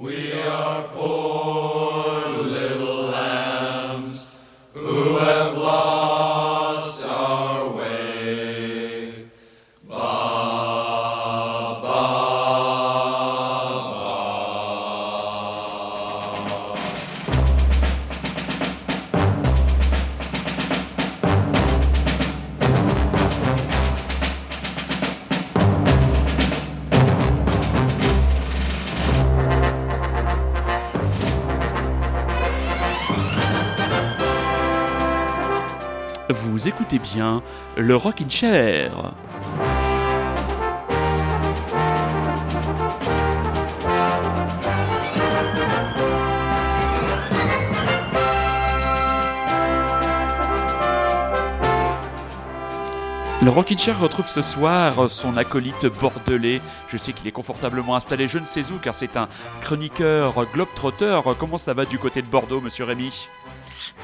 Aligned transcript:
Vous 0.00 0.08
écoutez 0.08 1.59
bien 37.00 37.42
le 37.76 37.96
Rockin' 37.96 38.30
Chair. 38.30 39.12
Le 53.42 53.48
Rockin' 53.48 53.78
Chair 53.78 53.98
retrouve 53.98 54.26
ce 54.26 54.42
soir 54.42 55.08
son 55.08 55.38
acolyte 55.38 55.86
bordelais. 55.86 56.60
Je 56.88 56.98
sais 56.98 57.14
qu'il 57.14 57.26
est 57.26 57.32
confortablement 57.32 57.96
installé 57.96 58.28
je 58.28 58.38
ne 58.38 58.44
sais 58.44 58.70
où 58.70 58.76
car 58.76 58.94
c'est 58.94 59.16
un 59.16 59.28
chroniqueur 59.62 60.46
globetrotter. 60.52 61.20
Comment 61.38 61.56
ça 61.56 61.72
va 61.72 61.86
du 61.86 61.98
côté 61.98 62.20
de 62.20 62.26
Bordeaux, 62.26 62.60
monsieur 62.60 62.84
Rémy? 62.84 63.28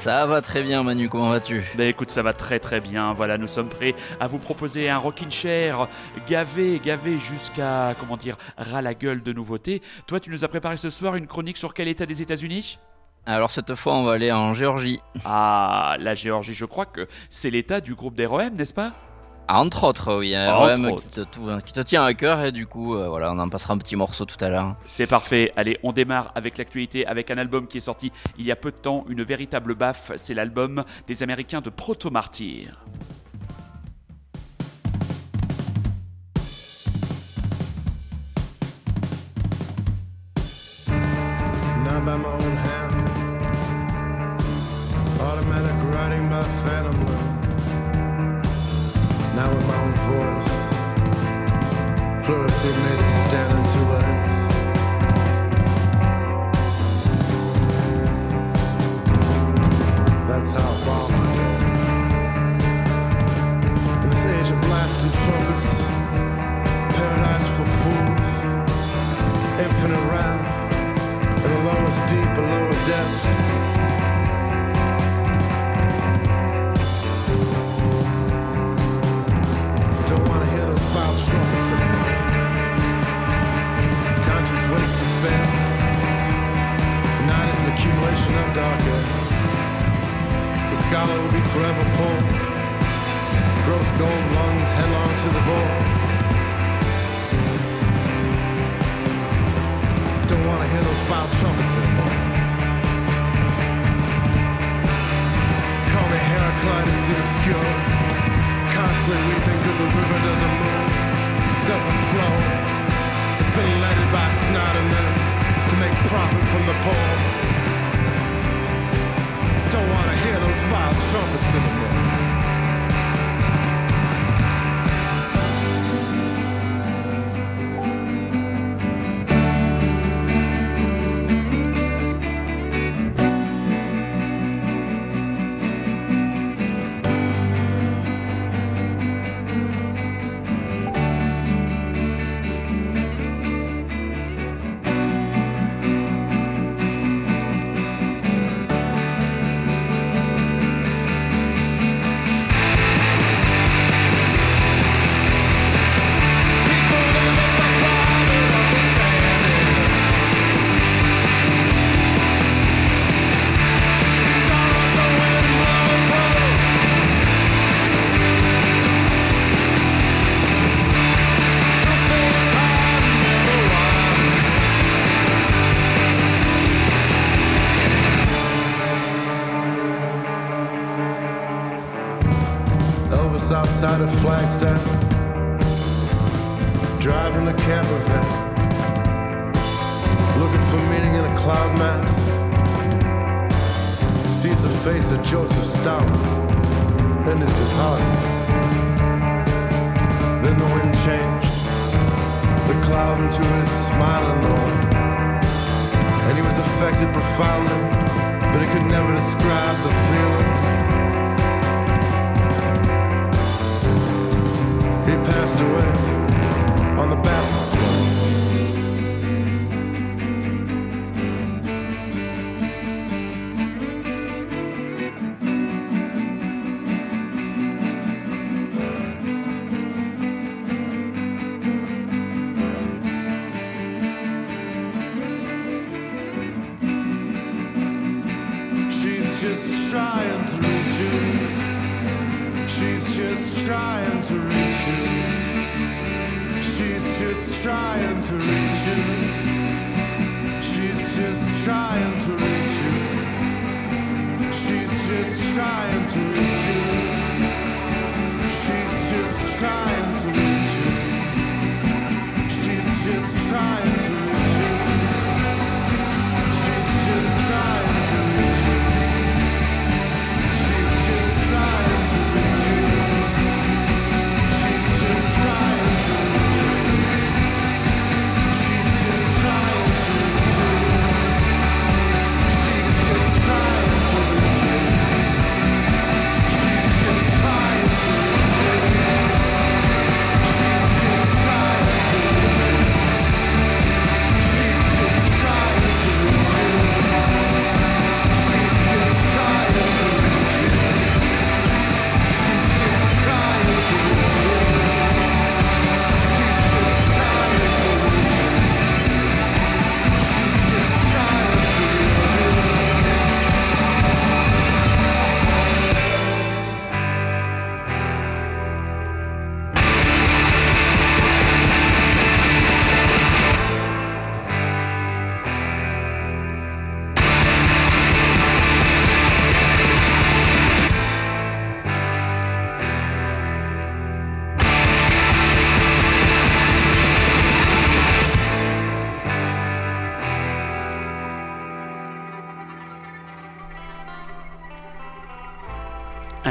Ça 0.07 0.25
va 0.25 0.39
très 0.39 0.63
bien 0.63 0.83
Manu, 0.83 1.09
comment 1.09 1.27
vas-tu? 1.27 1.61
Bah 1.75 1.83
écoute, 1.83 2.11
ça 2.11 2.21
va 2.21 2.31
très 2.31 2.61
très 2.61 2.79
bien. 2.79 3.11
Voilà, 3.11 3.37
nous 3.37 3.49
sommes 3.49 3.67
prêts 3.67 3.93
à 4.21 4.27
vous 4.27 4.39
proposer 4.39 4.89
un 4.89 4.99
Rockin' 4.99 5.29
Chair 5.29 5.89
gavé, 6.29 6.79
gavé 6.81 7.19
jusqu'à, 7.19 7.93
comment 7.99 8.15
dire, 8.15 8.37
ras 8.57 8.81
la 8.81 8.93
gueule 8.93 9.21
de 9.21 9.33
nouveautés. 9.33 9.81
Toi, 10.05 10.21
tu 10.21 10.29
nous 10.29 10.45
as 10.45 10.47
préparé 10.47 10.77
ce 10.77 10.89
soir 10.89 11.17
une 11.17 11.27
chronique 11.27 11.57
sur 11.57 11.73
quel 11.73 11.89
état 11.89 12.05
des 12.05 12.21
États-Unis? 12.21 12.79
Alors 13.25 13.51
cette 13.51 13.75
fois 13.75 13.97
on 13.97 14.05
va 14.05 14.13
aller 14.13 14.31
en 14.31 14.53
Géorgie. 14.53 15.01
Ah, 15.25 15.97
la 15.99 16.15
Géorgie, 16.15 16.53
je 16.53 16.63
crois 16.63 16.85
que 16.85 17.09
c'est 17.29 17.49
l'état 17.49 17.81
du 17.81 17.93
groupe 17.93 18.15
des 18.15 18.29
n'est-ce 18.53 18.73
pas? 18.73 18.93
Entre 19.49 19.83
autres, 19.85 20.15
oui, 20.17 20.35
un 20.35 20.53
Entre 20.53 20.65
REM 20.75 20.85
autres. 20.85 21.03
qui 21.03 21.09
te, 21.09 21.21
tout- 21.21 21.49
qui 21.65 21.73
te 21.73 21.79
tient 21.81 22.03
à 22.03 22.13
cœur 22.13 22.43
et 22.43 22.51
du 22.51 22.67
coup 22.67 22.95
euh, 22.95 23.07
voilà, 23.07 23.31
on 23.31 23.39
en 23.39 23.49
passera 23.49 23.73
un 23.73 23.77
petit 23.77 23.95
morceau 23.95 24.25
tout 24.25 24.43
à 24.43 24.49
l'heure. 24.49 24.75
C'est 24.85 25.07
parfait. 25.07 25.51
Allez, 25.55 25.79
on 25.83 25.91
démarre 25.93 26.31
avec 26.35 26.57
l'actualité, 26.57 27.05
avec 27.07 27.31
un 27.31 27.37
album 27.37 27.67
qui 27.67 27.77
est 27.77 27.81
sorti 27.81 28.11
il 28.37 28.45
y 28.45 28.51
a 28.51 28.55
peu 28.55 28.71
de 28.71 28.77
temps, 28.77 29.05
une 29.09 29.23
véritable 29.23 29.73
baffe. 29.75 30.11
C'est 30.17 30.33
l'album 30.33 30.83
des 31.07 31.23
Américains 31.23 31.61
de 31.61 31.69
Proto 31.69 32.09
Martyr. 32.09 32.77
By 42.05 42.15
Now 49.47 49.55
with 49.55 49.67
my 49.67 49.81
own 49.81 49.93
voice. 49.93 50.67
On 53.53 53.63
two 53.73 53.85
legs. 53.93 54.46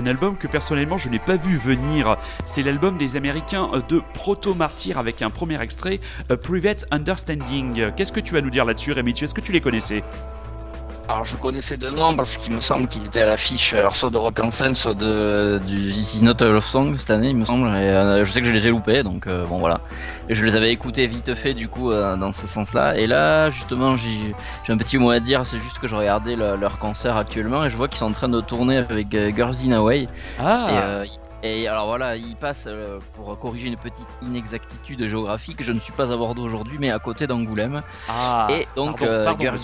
Un 0.07 0.11
album 0.11 0.37
que 0.37 0.47
personnellement 0.47 0.99
je 0.99 1.09
n'ai 1.09 1.19
pas 1.19 1.35
vu 1.35 1.57
venir. 1.57 2.17
C'est 2.45 2.63
l'album 2.63 2.97
des 2.97 3.17
Américains 3.17 3.69
de 3.89 4.01
Proto 4.15 4.55
Martyr 4.55 4.99
avec 4.99 5.21
un 5.21 5.31
premier 5.31 5.61
extrait, 5.61 5.99
Private 6.45 6.87
Understanding. 6.93 7.91
Qu'est-ce 7.97 8.13
que 8.13 8.21
tu 8.21 8.35
vas 8.35 8.41
nous 8.41 8.51
dire 8.51 8.65
là-dessus, 8.65 8.93
Rémi? 8.93 9.11
Est-ce 9.21 9.35
que 9.35 9.41
tu 9.41 9.51
les 9.51 9.61
connaissais? 9.61 10.05
Alors 11.09 11.25
je 11.25 11.37
connaissais 11.37 11.77
de 11.77 11.89
nom 11.89 12.17
parce 12.17 12.37
qu'il 12.37 12.53
me 12.53 12.61
semble 12.61 12.89
qu'ils 12.89 13.07
étaient 13.07 13.21
à 13.23 13.27
l'affiche, 13.27 13.73
alors 13.75 13.95
soit 13.95 14.11
de 14.11 14.17
Rock 14.19 14.41
en 14.41 14.51
scène, 14.51 14.75
soit 14.75 14.95
de, 14.95 15.61
du 15.65 15.93
This 15.93 16.15
is 16.15 16.25
Not 16.25 16.43
a 16.43 16.49
Love 16.49 16.65
Song 16.65 16.97
cette 16.99 17.11
année, 17.11 17.31
il 17.31 17.37
me 17.37 17.45
semble. 17.45 17.69
Et, 17.69 17.91
euh, 17.91 18.25
je 18.25 18.33
sais 18.33 18.41
que 18.41 18.47
je 18.49 18.53
les 18.53 18.67
ai 18.67 18.71
loupés, 18.71 19.05
donc 19.05 19.29
euh, 19.29 19.47
bon 19.47 19.61
voilà. 19.61 19.85
Et 20.29 20.35
je 20.35 20.45
les 20.45 20.57
avais 20.57 20.73
écoutés 20.73 21.07
vite 21.07 21.37
fait 21.37 21.55
du 21.55 21.69
coup 21.69 21.93
euh, 21.93 22.17
dans 22.17 22.33
ce 22.33 22.49
sens-là. 22.49 22.97
Et 22.99 23.07
là 23.07 23.51
justement 23.51 23.95
j'ai 23.97 24.37
un 24.69 24.77
petit 24.79 24.99
mot 24.99 25.11
à 25.11 25.21
dire, 25.21 25.47
c'est 25.47 25.61
juste 25.61 25.79
que 25.79 25.87
je 25.87 25.95
regardais 25.95 26.35
le- 26.35 26.57
leur 26.57 26.79
concert 26.79 27.17
actuellement 27.17 27.65
et 27.65 27.71
je 27.71 27.77
vois 27.77 27.87
qu'ils 27.89 27.99
sont 27.99 28.07
en 28.07 28.13
train 28.13 28.29
de 28.29 28.41
tourner 28.41 28.77
avec 28.79 29.15
euh, 29.15 29.31
Girls 29.35 29.55
in 29.65 29.71
Hawaii. 29.73 30.11
Ah 30.37 30.67
Et, 30.67 30.79
euh, 30.81 31.05
et 31.43 31.69
alors 31.69 31.87
voilà, 31.87 32.17
il 32.17 32.37
passe 32.37 32.65
euh, 32.67 32.99
pour 33.15 33.39
corriger 33.39 33.69
une 33.69 33.77
petite 33.77 34.09
inexactitude 34.23 35.07
géographique. 35.07 35.63
Je 35.63 35.73
ne 35.73 35.79
suis 35.79 35.93
pas 35.93 36.13
à 36.13 36.17
Bordeaux 36.17 36.43
aujourd'hui, 36.43 36.79
mais 36.81 36.91
à 36.91 36.99
côté 36.99 37.27
d'Angoulême. 37.27 37.83
Ah, 38.09 38.49
et 38.51 38.67
donc, 38.77 39.03
euh, 39.03 39.33
Girls 39.39 39.59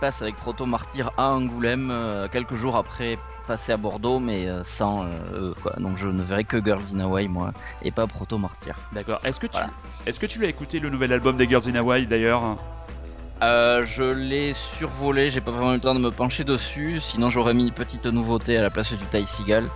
passe 0.00 0.22
avec 0.22 0.36
Proto 0.36 0.66
Martyr 0.66 1.10
à 1.16 1.30
Angoulême 1.30 1.90
euh, 1.90 2.28
quelques 2.28 2.54
jours 2.54 2.76
après 2.76 3.18
passer 3.46 3.72
à 3.72 3.76
Bordeaux, 3.76 4.20
mais 4.20 4.48
euh, 4.48 4.64
sans 4.64 5.04
euh, 5.04 5.08
eux, 5.34 5.54
quoi. 5.62 5.74
Donc 5.78 5.96
je 5.96 6.08
ne 6.08 6.22
verrai 6.22 6.44
que 6.44 6.62
Girls 6.62 6.84
in 6.94 7.00
Hawaii, 7.00 7.28
moi, 7.28 7.52
et 7.82 7.90
pas 7.90 8.06
Proto 8.06 8.38
Martyr. 8.38 8.76
D'accord. 8.92 9.20
Est-ce 9.24 9.40
que 9.40 9.46
tu, 9.46 9.52
Voilà. 9.52 9.70
est-ce 10.06 10.18
que 10.18 10.26
tu 10.26 10.40
l'as 10.40 10.48
écouté 10.48 10.80
le 10.80 10.90
nouvel 10.90 11.12
album 11.12 11.36
des 11.36 11.46
Girls 11.46 11.68
in 11.68 11.74
Hawaii 11.74 12.06
d'ailleurs? 12.06 12.56
Euh, 13.42 13.84
je 13.84 14.04
l'ai 14.04 14.52
survolé, 14.54 15.28
j'ai 15.28 15.40
pas 15.40 15.50
vraiment 15.50 15.72
eu 15.72 15.76
le 15.76 15.80
temps 15.80 15.94
de 15.94 16.00
me 16.00 16.10
pencher 16.10 16.44
dessus, 16.44 17.00
sinon 17.00 17.30
j'aurais 17.30 17.52
mis 17.52 17.64
une 17.64 17.72
petite 17.72 18.06
nouveauté 18.06 18.56
à 18.56 18.62
la 18.62 18.70
place 18.70 18.92
du 18.92 19.04
Ty 19.06 19.26
Seagal. 19.26 19.68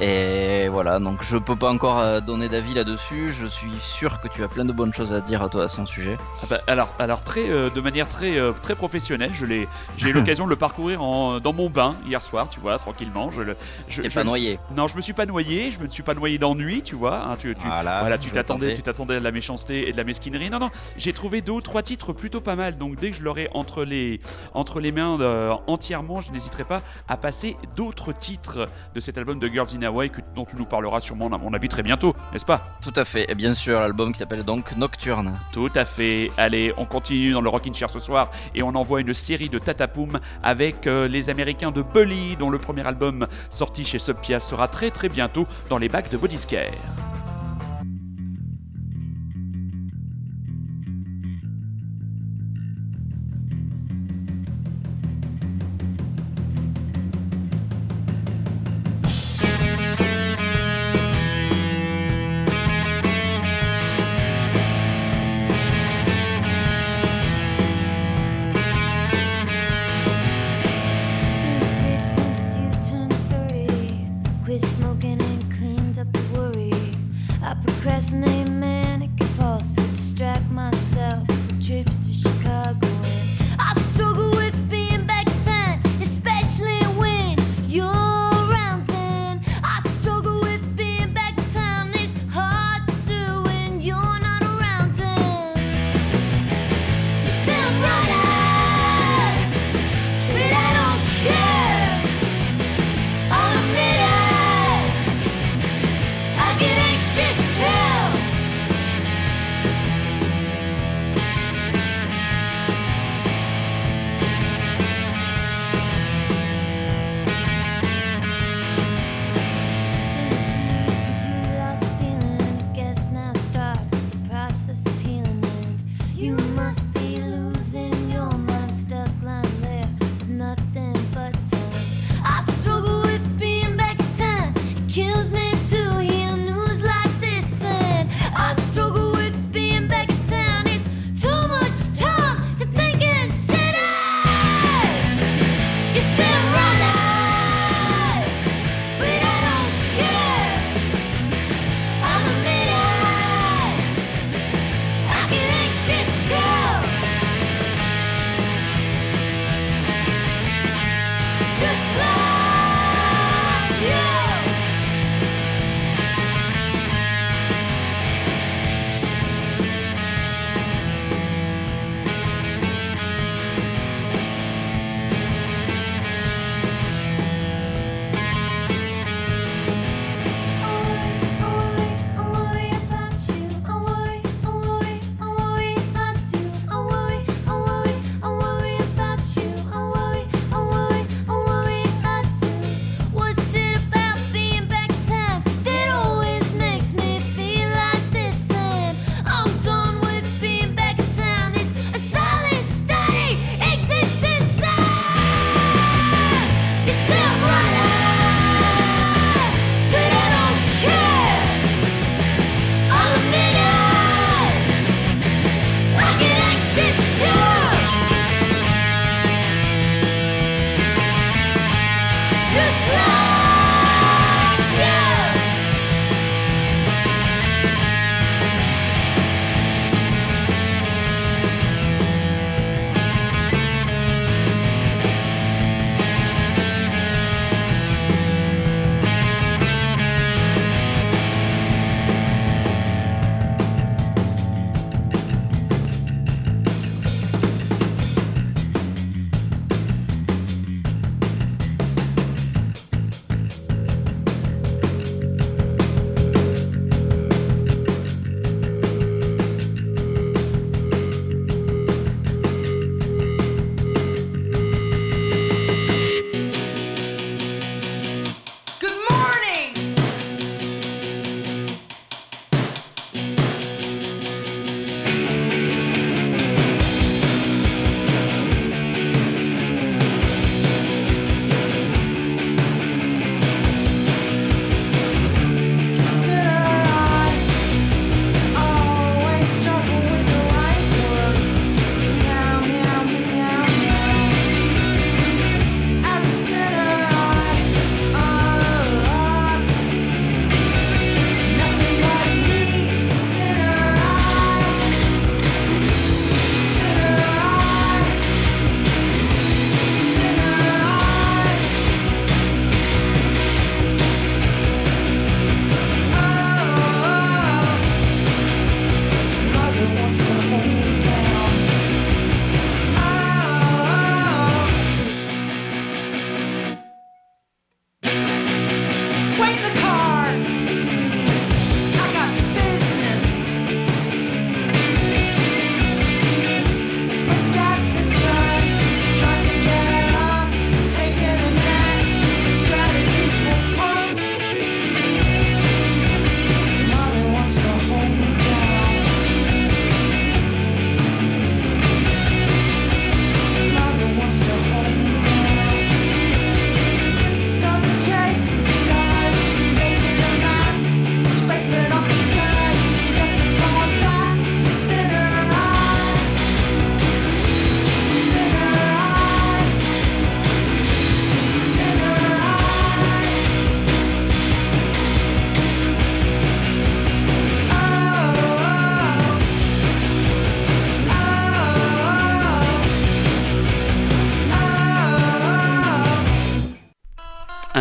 Et 0.00 0.68
voilà, 0.68 0.98
donc 1.00 1.22
je 1.22 1.38
peux 1.38 1.56
pas 1.56 1.70
encore 1.70 1.98
euh, 1.98 2.20
donner 2.20 2.48
d'avis 2.48 2.74
là-dessus, 2.74 3.32
je 3.32 3.46
suis 3.46 3.70
sûr 3.78 4.20
que 4.20 4.28
tu 4.28 4.42
as 4.44 4.48
plein 4.48 4.64
de 4.66 4.72
bonnes 4.72 4.92
choses 4.92 5.12
à 5.12 5.20
dire 5.22 5.42
à 5.42 5.48
toi 5.48 5.64
à 5.64 5.68
son 5.68 5.86
sujet. 5.86 6.18
Ah 6.42 6.46
bah, 6.50 6.60
alors, 6.66 6.92
alors 6.98 7.22
très, 7.22 7.48
euh, 7.48 7.70
de 7.70 7.80
manière 7.80 8.08
très, 8.08 8.36
euh, 8.38 8.52
très 8.52 8.74
professionnelle, 8.74 9.30
je 9.32 9.46
l'ai, 9.46 9.68
j'ai 9.96 10.10
eu 10.10 10.12
l'occasion 10.14 10.44
de 10.44 10.50
le 10.50 10.56
parcourir 10.56 11.02
en, 11.02 11.40
dans 11.40 11.52
mon 11.54 11.70
bain 11.70 11.96
hier 12.06 12.20
soir, 12.20 12.48
tu 12.48 12.60
vois, 12.60 12.76
tranquillement. 12.78 13.30
Je 13.30 13.40
le, 13.42 13.56
je, 13.88 14.02
T'es 14.02 14.10
je- 14.10 14.14
pas 14.14 14.24
noyé. 14.24 14.58
Non, 14.76 14.86
je 14.86 14.96
me 14.96 15.00
suis 15.00 15.14
pas 15.14 15.24
noyé, 15.24 15.70
je 15.70 15.80
me 15.80 15.88
suis 15.88 16.02
pas 16.02 16.14
noyé 16.14 16.36
d'ennui, 16.36 16.82
tu 16.82 16.94
vois. 16.94 17.16
hein, 17.30 17.36
tu, 17.38 17.54
tu- 17.54 17.66
Voilà, 17.66 18.00
voilà, 18.00 18.18
tu 18.18 18.28
je 18.28 18.34
t'attendais, 18.34 18.74
tu 18.74 18.82
t'attendais 18.82 19.14
à 19.16 19.18
de 19.18 19.24
la 19.24 19.32
méchanceté 19.32 19.88
et 19.88 19.92
de 19.92 19.96
la 19.96 20.04
mesquinerie. 20.04 20.50
Non, 20.50 20.58
non, 20.58 20.70
j'ai 20.98 21.12
trouvé 21.14 21.40
deux 21.40 21.52
ou 21.52 21.60
trois 21.62 21.82
titres 21.82 22.12
plutôt 22.12 22.40
pas 22.42 22.54
mal. 22.56 22.76
Donc 22.76 22.96
dès 23.00 23.10
que 23.12 23.16
je 23.16 23.22
l'aurai 23.22 23.48
entre 23.54 23.84
les, 23.84 24.20
entre 24.52 24.80
les 24.80 24.92
mains 24.92 25.18
euh, 25.20 25.54
entièrement, 25.66 26.20
je 26.20 26.30
n'hésiterai 26.32 26.64
pas 26.64 26.82
à 27.08 27.16
passer 27.16 27.56
d'autres 27.76 28.12
titres 28.12 28.68
de 28.94 29.00
cet 29.00 29.16
album 29.16 29.38
de 29.38 29.48
Girls 29.48 29.68
in 29.74 29.85
Hawaii 29.86 30.10
que, 30.10 30.20
dont 30.34 30.44
tu 30.44 30.56
nous 30.56 30.66
parleras 30.66 31.00
sûrement, 31.00 31.26
à 31.28 31.38
mon 31.38 31.52
avis, 31.54 31.68
très 31.68 31.82
bientôt, 31.82 32.14
n'est-ce 32.32 32.44
pas 32.44 32.76
Tout 32.82 32.92
à 32.96 33.04
fait, 33.04 33.30
et 33.30 33.34
bien 33.34 33.54
sûr, 33.54 33.80
l'album 33.80 34.12
qui 34.12 34.18
s'appelle 34.18 34.44
donc 34.44 34.76
Nocturne. 34.76 35.40
Tout 35.52 35.70
à 35.74 35.84
fait. 35.84 36.30
Allez, 36.36 36.72
on 36.76 36.84
continue 36.84 37.32
dans 37.32 37.40
le 37.40 37.48
Rockin' 37.48 37.74
Chair 37.74 37.90
ce 37.90 37.98
soir 37.98 38.30
et 38.54 38.62
on 38.62 38.74
envoie 38.74 39.00
une 39.00 39.14
série 39.14 39.48
de 39.48 39.58
tatapoum 39.58 40.20
avec 40.42 40.86
euh, 40.86 41.08
les 41.08 41.30
Américains 41.30 41.70
de 41.70 41.82
Bully, 41.82 42.36
dont 42.36 42.50
le 42.50 42.58
premier 42.58 42.86
album 42.86 43.26
sorti 43.50 43.84
chez 43.84 43.98
Sub 43.98 44.16
Pia 44.18 44.40
sera 44.40 44.68
très 44.68 44.90
très 44.90 45.08
bientôt 45.08 45.46
dans 45.68 45.78
les 45.78 45.88
bacs 45.88 46.10
de 46.10 46.16
vos 46.16 46.28
disquaires. 46.28 46.72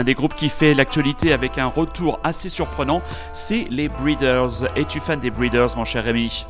Des 0.05 0.13
groupes 0.13 0.35
qui 0.35 0.47
fait 0.49 0.73
l'actualité 0.73 1.33
avec 1.33 1.57
un 1.57 1.65
retour 1.65 2.19
assez 2.23 2.47
surprenant, 2.49 3.01
c'est 3.33 3.65
les 3.69 3.89
Breeders. 3.89 4.63
Es-tu 4.77 4.99
fan 4.99 5.19
des 5.19 5.31
Breeders, 5.31 5.75
mon 5.75 5.83
cher 5.85 6.03
Rémi? 6.05 6.45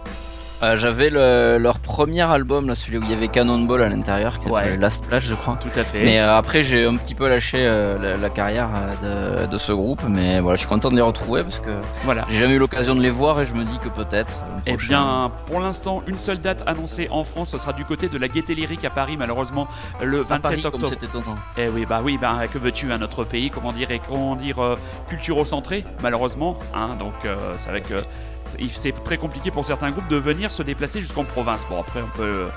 Euh, 0.62 0.78
J'avais 0.78 1.10
le- 1.10 1.58
leur 1.58 1.80
premier 1.96 2.22
album, 2.24 2.68
là, 2.68 2.76
celui 2.76 2.98
où 2.98 3.04
il 3.04 3.10
y 3.10 3.14
avait 3.14 3.30
Cannonball 3.30 3.82
à 3.82 3.88
l'intérieur, 3.88 4.38
qui 4.40 4.50
s'appelle 4.50 4.72
Ouais. 4.72 4.78
Last 4.78 5.06
Splash, 5.06 5.24
je 5.24 5.36
crois. 5.36 5.58
Tout 5.62 5.80
à 5.80 5.84
fait. 5.86 6.04
Mais 6.04 6.20
euh, 6.20 6.36
après, 6.36 6.62
j'ai 6.62 6.86
un 6.86 6.98
petit 6.98 7.16
peu 7.16 7.30
lâché 7.30 7.60
euh, 7.62 7.98
la, 7.98 8.18
la 8.18 8.30
carrière 8.30 8.70
euh, 8.76 9.46
de, 9.46 9.52
de 9.52 9.58
ce 9.58 9.72
groupe, 9.72 10.02
mais 10.10 10.42
voilà, 10.42 10.56
je 10.56 10.60
suis 10.60 10.68
content 10.68 10.90
de 10.90 10.96
les 10.98 11.02
retrouver 11.02 11.44
parce 11.44 11.62
que 11.62 11.70
voilà. 12.04 12.26
j'ai 12.28 12.40
jamais 12.40 12.56
eu 12.56 12.60
l'occasion 12.60 12.96
de 12.96 13.02
les 13.02 13.10
voir 13.10 13.40
et 13.40 13.46
je 13.46 13.54
me 13.54 13.64
dis 13.64 13.78
que 13.80 13.88
peut-être. 13.88 14.34
Eh 14.68 14.76
bien, 14.76 15.32
pour 15.46 15.62
l'instant, 15.62 16.04
une 16.08 16.20
seule 16.20 16.40
date 16.40 16.64
annoncée 16.68 17.08
en 17.12 17.24
France, 17.24 17.52
ce 17.52 17.58
sera 17.58 17.72
du 17.72 17.86
côté 17.86 18.10
de 18.10 18.18
la 18.18 18.28
Gaieté 18.28 18.56
Lyrique 18.56 18.84
à 18.84 18.90
Paris, 18.90 19.16
malheureusement, 19.18 19.68
le 20.04 20.20
à 20.20 20.24
27 20.24 20.42
Paris, 20.42 20.62
comme 20.64 20.74
octobre. 20.84 20.96
étonnant. 21.02 21.38
Eh 21.58 21.70
oui, 21.70 21.86
bah 21.88 22.02
oui, 22.04 22.18
bah 22.20 22.40
que 22.52 22.58
veux-tu, 22.58 22.92
un 22.92 23.02
autre 23.04 23.24
pays, 23.24 23.50
comment 23.50 23.72
dire, 23.72 23.90
et 23.92 24.02
comment 24.06 24.36
dire, 24.36 24.60
euh, 24.62 24.76
culturo-centré, 25.08 25.86
malheureusement, 26.04 26.58
hein, 26.74 26.96
donc 27.00 27.14
c'est 27.58 27.70
vrai 27.70 27.80
que 27.82 27.94
il- 27.94 28.35
c'est 28.74 28.92
très 29.04 29.18
compliqué 29.18 29.52
pour 29.52 29.66
certains 29.66 29.92
groupes 29.92 30.08
de 30.08 30.18
venir 30.18 30.52
se 30.52 30.64
déplacer 30.64 31.02
jusqu'en 31.02 31.24
province. 31.26 31.66
Bon, 31.68 31.80
après, 31.80 32.02
on 32.02 32.18
peut. 32.18 32.24
euh, 32.24 32.50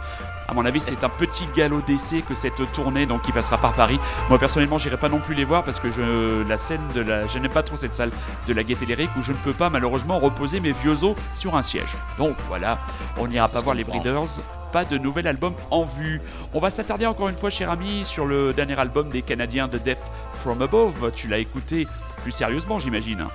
À 0.49 0.55
mon 0.55 0.65
avis, 0.65 0.81
c'est 0.81 1.05
un 1.05 1.09
petit 1.11 1.47
galop 1.55 1.83
d'essai 1.83 2.23
que 2.23 2.35
cette 2.35 2.73
tournée 2.73 3.05
donc 3.05 3.23
qui 3.23 3.33
passera 3.33 3.59
par 3.59 3.75
Paris. 3.75 4.01
Moi 4.31 4.39
personnellement, 4.39 4.79
j'irai 4.79 4.97
pas 4.97 5.11
non 5.11 5.21
plus 5.21 5.35
les 5.35 5.45
voir 5.45 5.63
parce 5.63 5.79
que 5.79 5.91
je 5.91 6.43
la 6.49 6.57
scène 6.57 6.81
de 6.95 7.03
la 7.03 7.27
je 7.27 7.39
n'aime 7.39 7.53
pas 7.53 7.63
trop 7.63 7.77
cette 7.77 7.93
salle 7.93 8.11
de 8.47 8.55
la 8.55 8.63
Gaieté 8.65 8.87
Lyrique 8.87 9.11
où 9.19 9.23
je 9.23 9.33
ne 9.33 9.37
peux 9.39 9.53
pas 9.53 9.69
malheureusement 9.69 10.19
reposer 10.19 10.61
mes 10.61 10.73
vieux 10.73 11.05
os 11.05 11.15
sur 11.35 11.55
un 11.55 11.63
siège. 11.63 11.95
Donc 12.17 12.35
voilà, 12.49 12.79
on 13.19 13.27
n'ira 13.27 13.49
pas 13.49 13.61
voir 13.61 13.75
les. 13.75 13.85
Breeders 13.85 14.41
pas 14.73 14.85
de 14.85 14.99
nouvel 14.99 15.27
album 15.27 15.55
en 15.71 15.85
vue. 15.85 16.21
On 16.53 16.61
va 16.61 16.69
s'attarder 16.71 17.07
encore 17.07 17.29
une 17.31 17.37
fois, 17.37 17.49
cher 17.51 17.71
ami, 17.71 18.05
sur 18.05 18.27
le 18.27 18.53
dernier 18.53 18.79
album 18.79 19.09
des 19.09 19.23
Canadiens 19.23 19.67
de 19.67 19.79
Death 19.79 20.03
From 20.35 20.61
Above. 20.61 21.11
Tu 21.15 21.27
l'as 21.27 21.39
écouté 21.39 21.87
plus 22.23 22.33
sérieusement, 22.33 22.79
j'imagine. 22.79 23.27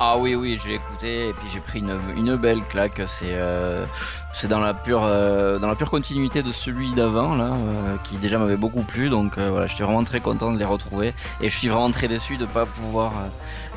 Ah 0.00 0.16
oui, 0.16 0.36
oui, 0.36 0.56
j'ai 0.62 0.74
écouté 0.74 1.28
et 1.28 1.34
puis 1.34 1.48
j'ai 1.48 1.60
pris 1.60 1.80
une, 1.80 2.36
belle 2.36 2.64
claque. 2.66 3.02
C'est 3.08 3.34
euh, 3.34 3.84
c'est 4.32 4.46
dans 4.46 4.60
la 4.60 4.72
pure 4.72 5.02
euh, 5.02 5.58
dans 5.58 5.66
la 5.66 5.74
pure 5.74 5.90
continuité 5.90 6.44
de 6.44 6.52
celui 6.52 6.92
d'avant 6.94 7.34
là, 7.34 7.56
euh, 7.56 7.98
qui 8.04 8.16
déjà 8.16 8.38
m'avait 8.38 8.56
beaucoup 8.56 8.84
plu. 8.84 9.08
Donc 9.08 9.38
voilà, 9.38 9.66
je 9.66 9.74
suis 9.74 9.82
vraiment 9.82 10.04
très 10.04 10.20
content 10.20 10.52
de 10.52 10.58
les 10.58 10.64
retrouver 10.64 11.14
et 11.40 11.50
je 11.50 11.56
suis 11.56 11.66
vraiment 11.66 11.90
très 11.90 12.06
déçu 12.06 12.36
de 12.36 12.46
pas 12.46 12.64
pouvoir 12.64 13.32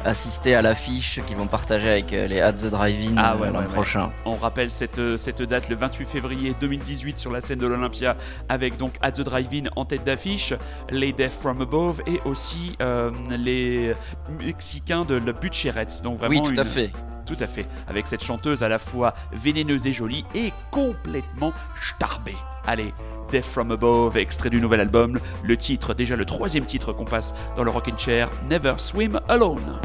assister 0.05 0.55
à 0.55 0.61
l'affiche 0.61 1.19
qu'ils 1.27 1.37
vont 1.37 1.47
partager 1.47 1.89
avec 1.89 2.13
euh, 2.13 2.27
les 2.27 2.39
At 2.41 2.53
the 2.53 2.65
Drive-In 2.67 3.15
Ah 3.17 3.33
euh, 3.33 3.37
ouais, 3.39 3.47
l'an 3.51 3.59
ouais, 3.59 3.65
ouais. 3.65 3.73
prochain. 3.73 4.11
On 4.25 4.35
rappelle 4.35 4.71
cette, 4.71 4.99
euh, 4.99 5.17
cette 5.17 5.41
date 5.41 5.69
le 5.69 5.75
28 5.75 6.05
février 6.05 6.55
2018 6.59 7.17
sur 7.17 7.31
la 7.31 7.41
scène 7.41 7.59
de 7.59 7.67
l'Olympia 7.67 8.15
avec 8.49 8.77
donc 8.77 8.95
At 9.01 9.13
the 9.13 9.21
Drive-In 9.21 9.69
en 9.75 9.85
tête 9.85 10.03
d'affiche, 10.03 10.53
les 10.89 11.13
Death 11.13 11.31
From 11.31 11.61
Above 11.61 12.01
et 12.07 12.19
aussi 12.25 12.75
euh, 12.81 13.11
les 13.29 13.93
Mexicains 14.39 15.05
de 15.05 15.15
la 15.15 15.33
Butcherette. 15.33 16.01
Donc 16.03 16.19
vraiment 16.19 16.41
Oui, 16.41 16.53
tout 16.53 16.59
à 16.59 16.65
fait. 16.65 16.91
Tout 17.31 17.41
à 17.41 17.47
fait. 17.47 17.65
Avec 17.87 18.07
cette 18.07 18.25
chanteuse 18.25 18.61
à 18.61 18.67
la 18.67 18.77
fois 18.77 19.13
vénéneuse 19.31 19.87
et 19.87 19.93
jolie 19.93 20.25
et 20.35 20.51
complètement 20.69 21.53
starbée. 21.81 22.35
Allez, 22.67 22.93
Death 23.31 23.45
From 23.45 23.71
Above, 23.71 24.17
extrait 24.17 24.49
du 24.49 24.59
nouvel 24.59 24.81
album. 24.81 25.17
Le 25.41 25.55
titre, 25.55 25.93
déjà 25.93 26.17
le 26.17 26.25
troisième 26.25 26.65
titre 26.65 26.91
qu'on 26.91 27.05
passe 27.05 27.33
dans 27.55 27.63
le 27.63 27.71
Rockin' 27.71 27.97
Chair, 27.97 28.29
Never 28.49 28.73
Swim 28.79 29.17
Alone. 29.29 29.79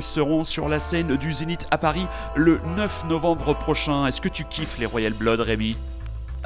Seront 0.00 0.44
sur 0.44 0.68
la 0.68 0.78
scène 0.78 1.16
du 1.16 1.32
Zénith 1.32 1.66
à 1.70 1.78
Paris 1.78 2.06
le 2.34 2.60
9 2.76 3.04
novembre 3.08 3.54
prochain. 3.54 4.06
Est-ce 4.06 4.20
que 4.20 4.28
tu 4.28 4.44
kiffes 4.44 4.78
les 4.78 4.86
Royal 4.86 5.12
Blood, 5.12 5.40
Rémi? 5.40 5.76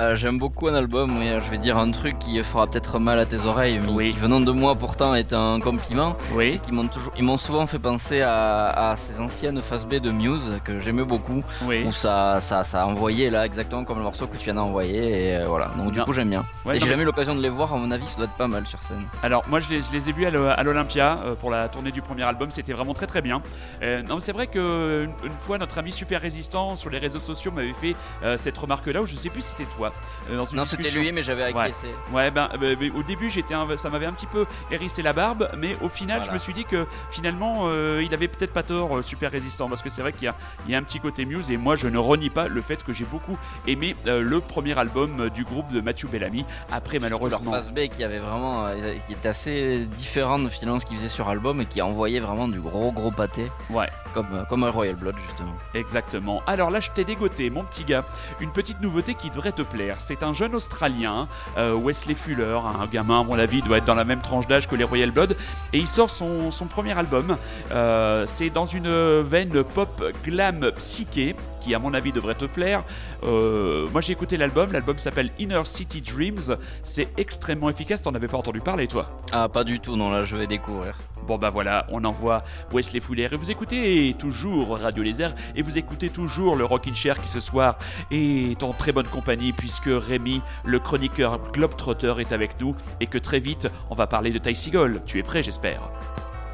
Euh, 0.01 0.17
J'aime 0.17 0.39
beaucoup 0.39 0.69
un 0.69 0.75
album, 0.75 1.21
je 1.23 1.51
vais 1.51 1.59
dire 1.59 1.77
un 1.77 1.91
truc 1.91 2.19
qui 2.19 2.43
fera 2.43 2.67
peut-être 2.67 2.99
mal 2.99 3.19
à 3.19 3.27
tes 3.27 3.45
oreilles, 3.45 3.79
mais 3.79 3.93
Oui. 3.93 4.13
qui 4.13 4.19
venant 4.19 4.41
de 4.41 4.51
moi 4.51 4.75
pourtant 4.75 5.15
est 5.15 5.33
un 5.35 5.61
compliment. 5.61 6.17
Oui. 6.35 6.59
Qui 6.63 6.73
m'ont 6.73 6.89
toujours, 6.89 7.13
ils 7.17 7.23
m'ont 7.25 7.37
souvent 7.37 7.67
fait 7.67 7.79
penser 7.79 8.23
à, 8.23 8.91
à 8.93 8.97
ces 8.97 9.21
anciennes 9.21 9.61
phases 9.61 9.87
B 9.87 9.97
de 9.97 10.11
Muse 10.11 10.61
que 10.65 10.81
j'aimais 10.81 11.05
beaucoup, 11.05 11.43
Oui. 11.67 11.85
où 11.87 11.93
ça, 11.93 12.41
ça, 12.41 12.65
ça 12.65 12.87
envoyait 12.87 13.29
là 13.29 13.45
exactement 13.45 13.85
comme 13.85 13.99
le 13.99 14.05
morceau 14.05 14.27
que 14.27 14.37
tu 14.39 14.45
viens 14.47 14.55
d'envoyer, 14.55 15.29
et 15.33 15.37
euh, 15.37 15.47
voilà. 15.47 15.71
Donc 15.77 15.93
du 15.93 16.01
coup 16.03 16.13
j'aime 16.15 16.31
bien. 16.31 16.45
Ouais, 16.65 16.77
et 16.77 16.81
j'ai 16.81 16.87
jamais 16.87 17.03
eu 17.03 17.07
l'occasion 17.07 17.35
de 17.35 17.43
les 17.43 17.51
voir, 17.51 17.75
à 17.75 17.77
mon 17.77 17.91
avis, 17.91 18.07
ça 18.07 18.17
doit 18.17 18.25
être 18.27 18.37
pas 18.37 18.49
mal 18.49 18.67
sur 18.67 18.83
scène. 18.83 19.05
Alors 19.23 19.45
moi 19.49 19.61
je 19.61 19.69
les, 19.69 19.83
je 19.83 19.93
les 19.93 20.09
ai 20.09 20.13
vus 20.13 20.25
à 20.27 20.31
l'O- 20.31 20.47
à 20.49 20.63
l'Olympia 20.63 21.19
euh, 21.27 21.35
pour 21.35 21.51
la 21.51 21.69
tournée 21.69 21.93
du 21.93 22.01
premier 22.01 22.23
album, 22.23 22.51
c'était 22.51 22.73
vraiment 22.73 22.95
très 22.95 23.07
très 23.07 23.21
bien. 23.21 23.43
Euh, 23.83 24.03
non 24.03 24.21
c'est 24.21 24.33
vrai 24.33 24.47
que 24.47 25.05
une, 25.05 25.27
une 25.27 25.39
fois 25.39 25.59
notre 25.59 25.77
ami 25.79 25.93
super 25.93 26.21
résistant 26.23 26.77
sur 26.77 26.89
les 26.89 26.99
réseaux 26.99 27.21
sociaux 27.21 27.53
m'avait 27.53 27.73
fait 27.75 27.95
cette 28.39 28.57
remarque 28.57 28.87
là 28.87 29.03
où 29.03 29.07
je 29.07 29.15
sais 29.17 29.29
plus 29.29 29.43
si 29.43 29.49
c'était 29.49 29.65
toi. 29.77 29.82
Euh, 30.31 30.37
dans 30.37 30.45
une 30.47 30.57
Non, 30.59 30.65
c'était 30.65 30.91
lui, 30.91 31.11
mais 31.13 31.23
j'avais 31.23 31.45
acquiescé. 31.45 31.89
Ouais, 32.13 32.31
ben, 32.31 32.49
euh, 32.63 32.77
au 32.95 33.03
début, 33.03 33.31
j'étais, 33.31 33.55
un- 33.55 33.77
ça 33.77 33.89
m'avait 33.91 34.07
un 34.07 34.13
petit 34.13 34.27
peu 34.27 34.47
hérissé 34.71 35.03
la 35.03 35.13
barbe, 35.13 35.49
mais 35.57 35.77
au 35.81 35.89
final, 35.89 36.19
Voilà. 36.19 36.29
je 36.29 36.33
me 36.35 36.39
suis 36.39 36.53
dit 36.55 36.65
que 36.65 36.87
finalement, 37.11 37.63
euh, 37.67 38.03
il 38.05 38.13
avait 38.15 38.29
peut-être 38.29 38.53
pas 38.53 38.63
tort, 38.63 38.99
euh, 38.99 39.03
super 39.03 39.31
résistant, 39.31 39.69
parce 39.69 39.83
que 39.83 39.89
c'est 39.89 40.03
vrai 40.03 40.13
qu'il 40.13 40.25
y 40.25 40.29
a, 40.29 40.35
il 40.67 40.73
y 40.73 40.75
a 40.75 40.79
un 40.79 40.83
petit 40.83 41.01
côté 41.01 41.25
Muse, 41.25 41.51
et 41.51 41.57
moi, 41.57 41.77
je 41.77 41.89
ne 41.89 41.99
renie 41.99 42.31
pas 42.31 42.49
le 42.49 42.61
fait 42.61 42.83
que 42.85 42.93
j'ai 42.93 43.05
beaucoup 43.05 43.39
aimé 43.67 43.97
euh, 44.07 44.23
le 44.23 44.41
premier 44.41 44.79
album 44.79 45.29
du 45.31 45.45
groupe 45.45 45.71
de 45.73 45.81
Matthew 45.81 46.07
Bellamy. 46.09 46.45
Après, 46.71 46.99
malheureusement, 46.99 47.53
Leur 47.53 47.61
phase 47.63 47.73
B 47.73 47.89
qui 47.89 48.05
avait 48.05 48.19
vraiment, 48.19 48.69
qui 49.07 49.13
était 49.13 49.29
assez 49.29 49.89
finalement 49.99 50.39
de 50.39 50.49
ce 50.49 50.87
qu'ils 50.87 50.97
faisaient 50.99 51.09
sur 51.09 51.29
album 51.29 51.61
et 51.61 51.67
qui 51.67 51.81
envoyait 51.83 52.21
vraiment 52.21 52.49
du 52.49 52.61
gros 52.61 52.93
gros 52.93 53.11
pâté, 53.11 53.51
ouais, 53.71 53.89
comme, 54.15 54.45
comme 54.49 54.65
un 54.65 54.71
Royal 54.71 54.97
Blood 54.97 55.17
justement. 55.27 55.55
exactement. 55.75 56.43
Alors 56.47 56.71
là, 56.71 56.81
je 56.81 56.91
t'ai 56.91 57.05
dégoté, 57.05 57.51
mon 57.51 57.65
petit 57.65 57.85
gars, 57.85 58.05
une 58.41 58.51
petite 58.53 58.81
nouveauté 58.81 59.15
qui 59.15 59.31
devrait 59.31 59.53
te 59.53 59.63
C'est 59.99 60.23
un 60.23 60.35
jeune 60.35 60.55
Australien, 60.55 61.29
euh, 61.57 61.75
Wesley 61.75 62.15
Fuller, 62.15 62.59
un 62.81 62.87
gamin, 62.87 63.21
à 63.21 63.25
mon 63.25 63.39
avis, 63.39 63.63
doit 63.63 63.79
être 63.79 63.85
dans 63.85 63.95
la 63.95 64.05
même 64.05 64.21
tranche 64.21 64.47
d'âge 64.47 64.69
que 64.69 64.77
les 64.77 64.85
Royal 64.85 65.11
Blood, 65.11 65.37
et 65.73 65.79
il 65.79 65.87
sort 65.87 66.11
son, 66.11 66.51
son 66.51 66.67
premier 66.67 66.97
album. 66.99 67.37
Euh, 67.71 68.25
c'est 68.27 68.51
dans 68.51 68.67
une 68.67 69.23
veine 69.23 69.65
pop 69.65 70.03
glam 70.25 70.71
psyché 70.77 71.35
qui 71.61 71.75
à 71.75 71.79
mon 71.79 71.95
avis 71.95 72.13
devrait 72.13 72.35
te 72.35 72.45
plaire. 72.45 72.83
Euh, 73.23 73.89
moi 73.93 74.01
j'ai 74.01 74.13
écouté 74.13 74.37
l'album, 74.37 74.73
l'album 74.73 74.99
s'appelle 74.99 75.31
Inner 75.39 75.63
City 75.65 76.01
Dreams, 76.01 76.57
c'est 76.83 77.09
extrêmement 77.17 77.71
efficace, 77.71 78.03
t'en 78.03 78.15
avais 78.15 78.29
pas 78.29 78.39
entendu 78.39 78.61
parler 78.61 78.89
toi? 78.89 79.21
Ah 79.31 79.49
pas 79.49 79.65
du 79.65 79.81
tout, 79.81 79.97
non 79.97 80.11
là 80.11 80.25
je 80.25 80.37
vais 80.37 80.47
découvrir. 80.47 80.97
Bon 81.27 81.39
bah 81.39 81.51
voilà, 81.51 81.87
on 81.89 82.05
envoie 82.05 82.43
Wesley 82.73 83.01
Fuller 83.01 83.29
et 83.31 83.37
vous 83.37 83.51
écoutez 83.51 84.15
toujours 84.19 84.77
Radio 84.79 85.05
Lézard 85.05 85.33
et 85.55 85.63
vous 85.63 85.79
écoutez 85.79 86.09
toujours 86.09 86.57
le 86.57 86.65
Rockin' 86.65 86.95
Chair 86.95 87.21
qui 87.23 87.29
ce 87.29 87.39
soir 87.39 87.79
est 88.11 88.61
en 88.63 88.73
très 88.73 88.93
bonne 88.93 89.07
compagnie 89.07 89.53
puisque 89.53 89.89
Rémi, 89.89 90.43
le 90.65 90.81
chroniqueur 90.81 91.39
Globetrotter 91.53 92.15
est 92.19 92.33
avec 92.33 92.61
nous 92.61 92.75
et 93.01 93.07
que 93.07 93.19
très 93.19 93.39
vite 93.39 93.69
on 93.89 93.95
va 93.95 94.09
parler 94.09 94.31
de 94.31 94.39
Ty 94.39 94.57
Seagull. 94.57 95.01
Tu 95.07 95.19
es 95.21 95.23
prêt 95.23 95.43
j'espère? 95.43 95.83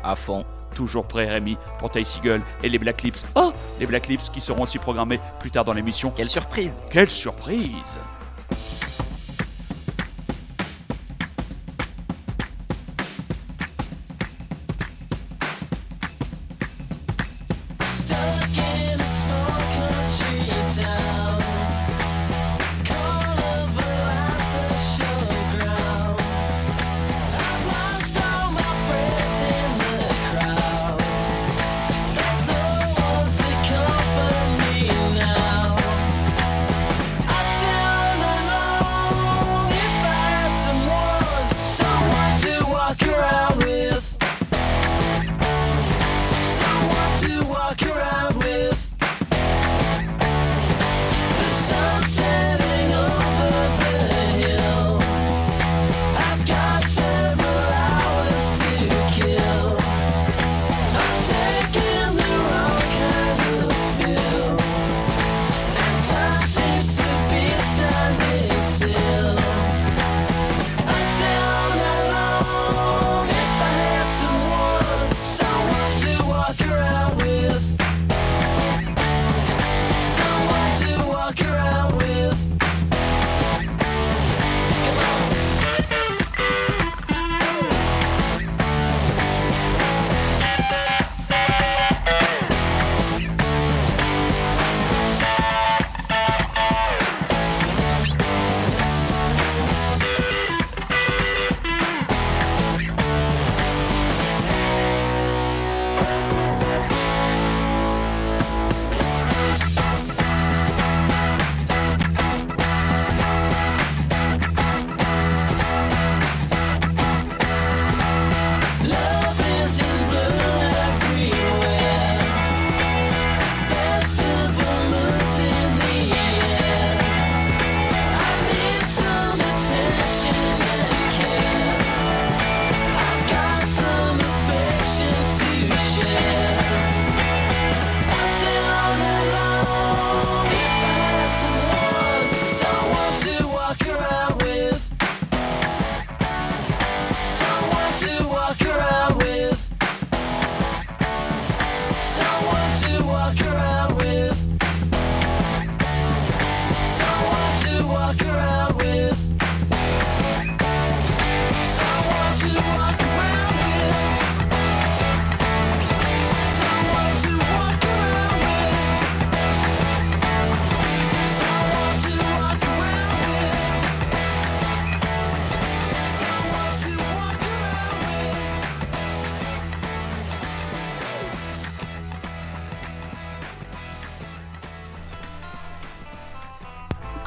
À 0.04 0.14
fond. 0.14 0.44
Toujours 0.74 1.06
prêt 1.06 1.26
Rémi 1.26 1.56
pour 1.78 1.90
Ty 1.90 2.04
Seagull 2.04 2.42
et 2.62 2.68
les 2.68 2.78
Black 2.78 3.02
Lips. 3.02 3.24
Oh 3.36 3.52
Les 3.80 3.86
Black 3.86 4.06
Lips 4.06 4.28
qui 4.28 4.40
seront 4.40 4.64
aussi 4.64 4.78
programmés 4.78 5.18
plus 5.40 5.50
tard 5.50 5.64
dans 5.64 5.72
l'émission. 5.72 6.12
Quelle 6.14 6.28
surprise 6.28 6.74
Quelle 6.90 7.08
surprise 7.08 7.98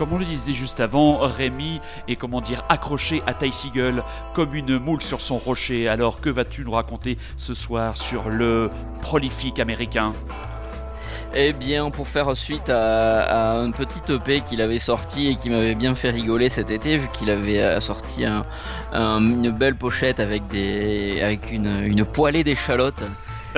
comme 0.02 0.14
on 0.14 0.18
le 0.18 0.26
disait 0.26 0.54
juste 0.54 0.80
avant, 0.80 1.20
Rémi 1.20 1.80
est 2.08 2.16
comment 2.16 2.42
dire 2.42 2.64
accroché 2.70 3.22
à 3.28 3.36
Ty 3.36 3.52
comme 4.34 4.56
une 4.56 4.80
moule 4.80 5.00
sur 5.00 5.22
son 5.22 5.38
rocher. 5.38 5.88
Alors 5.88 6.20
que 6.20 6.32
vas-tu 6.32 6.66
nous 6.66 6.72
raconter 6.72 7.20
ce 7.38 7.54
soir 7.54 7.96
sur 7.96 8.28
le 8.30 8.72
prolifique 9.04 9.60
américain? 9.60 10.16
Eh 11.36 11.54
bien, 11.54 11.92
pour 11.92 12.08
faire 12.08 12.36
suite 12.36 12.68
à, 12.68 13.22
à 13.22 13.60
un 13.60 13.70
petit 13.70 14.12
EP 14.12 14.42
qu'il 14.42 14.60
avait 14.62 14.80
sorti 14.80 15.28
et 15.28 15.36
qui 15.36 15.52
m'avait 15.52 15.76
bien 15.76 15.94
fait 15.94 16.10
rigoler 16.10 16.50
cet 16.50 16.72
été, 16.72 16.98
vu 16.98 17.08
qu'il 17.14 17.30
avait 17.30 17.62
euh, 17.62 17.80
sorti 17.80 18.26
un- 18.26 18.44
un- 18.94 19.20
une 19.22 19.52
belle 19.52 19.76
pochette 19.76 20.20
avec, 20.20 20.48
des, 20.48 21.22
avec 21.22 21.52
une, 21.52 21.84
une 21.86 22.06
poêlée 22.06 22.44
d'échalotes. 22.44 23.04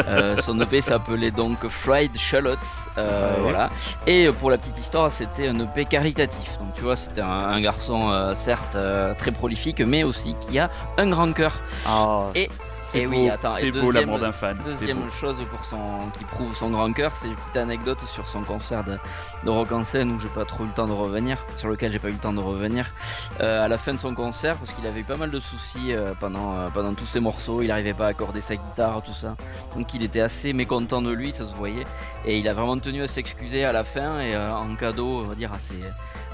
Euh, 0.07 0.37
son 0.37 0.59
EP 0.59 0.81
s'appelait 0.81 1.31
donc 1.31 1.67
Fried 1.67 2.17
Shallots, 2.17 2.55
euh, 2.97 3.35
Ouais. 3.35 3.41
voilà. 3.41 3.69
Et 4.07 4.29
pour 4.31 4.49
la 4.49 4.57
petite 4.57 4.79
histoire, 4.79 5.11
c'était 5.11 5.47
un 5.47 5.59
EP 5.59 5.85
caritatif. 5.85 6.57
Donc 6.59 6.73
tu 6.73 6.81
vois, 6.81 6.95
c'était 6.95 7.21
un, 7.21 7.27
un 7.27 7.61
garçon 7.61 8.09
euh, 8.11 8.33
certes 8.35 8.77
très 9.17 9.31
prolifique, 9.31 9.81
mais 9.81 10.03
aussi 10.03 10.35
qui 10.41 10.57
a 10.59 10.69
un 10.97 11.09
grand 11.09 11.31
cœur. 11.33 11.61
Ah, 11.85 12.29
Et- 12.35 12.49
c'est 12.83 13.05
beau, 13.05 13.11
oui, 13.11 13.29
attends, 13.29 13.51
c'est 13.51 13.71
beau 13.71 13.91
l'amour 13.91 14.19
d'un 14.19 14.31
fan. 14.31 14.57
Deuxième 14.63 15.11
chose 15.11 15.43
pour 15.49 15.63
son, 15.65 16.09
qui 16.17 16.23
prouve 16.25 16.55
son 16.55 16.71
grand 16.71 16.91
cœur, 16.93 17.11
c'est 17.15 17.27
une 17.27 17.35
petite 17.35 17.57
anecdote 17.57 18.01
sur 18.01 18.27
son 18.27 18.43
concert 18.43 18.83
de, 18.83 18.97
de 19.43 19.49
rock 19.49 19.71
en 19.71 19.83
scène 19.83 20.11
où 20.11 20.19
j'ai 20.19 20.29
pas 20.29 20.45
trop 20.45 20.63
eu 20.63 20.67
le 20.67 20.73
temps 20.73 20.87
de 20.87 20.93
revenir, 20.93 21.45
sur 21.55 21.69
lequel 21.69 21.91
j'ai 21.91 21.99
pas 21.99 22.09
eu 22.09 22.13
le 22.13 22.17
temps 22.17 22.33
de 22.33 22.39
revenir. 22.39 22.93
Euh, 23.39 23.63
à 23.63 23.67
la 23.67 23.77
fin 23.77 23.93
de 23.93 23.99
son 23.99 24.13
concert, 24.15 24.57
parce 24.57 24.73
qu'il 24.73 24.85
avait 24.85 25.01
eu 25.01 25.05
pas 25.05 25.17
mal 25.17 25.31
de 25.31 25.39
soucis 25.39 25.93
euh, 25.93 26.13
pendant, 26.19 26.53
euh, 26.57 26.69
pendant 26.69 26.93
tous 26.93 27.05
ses 27.05 27.19
morceaux, 27.19 27.61
il 27.61 27.71
arrivait 27.71 27.93
pas 27.93 28.05
à 28.05 28.09
accorder 28.09 28.41
sa 28.41 28.55
guitare, 28.55 29.01
tout 29.01 29.13
ça. 29.13 29.35
Donc 29.75 29.93
il 29.93 30.03
était 30.03 30.21
assez 30.21 30.53
mécontent 30.53 31.01
de 31.01 31.11
lui, 31.11 31.31
ça 31.31 31.45
se 31.45 31.53
voyait. 31.53 31.85
Et 32.25 32.37
il 32.39 32.47
a 32.47 32.53
vraiment 32.53 32.77
tenu 32.77 33.01
à 33.01 33.07
s'excuser 33.07 33.63
à 33.63 33.71
la 33.71 33.83
fin 33.83 34.19
et 34.19 34.35
en 34.37 34.75
cadeau, 34.75 35.21
on 35.23 35.27
va 35.27 35.35
dire, 35.35 35.53
à 35.53 35.59
ses, 35.59 35.79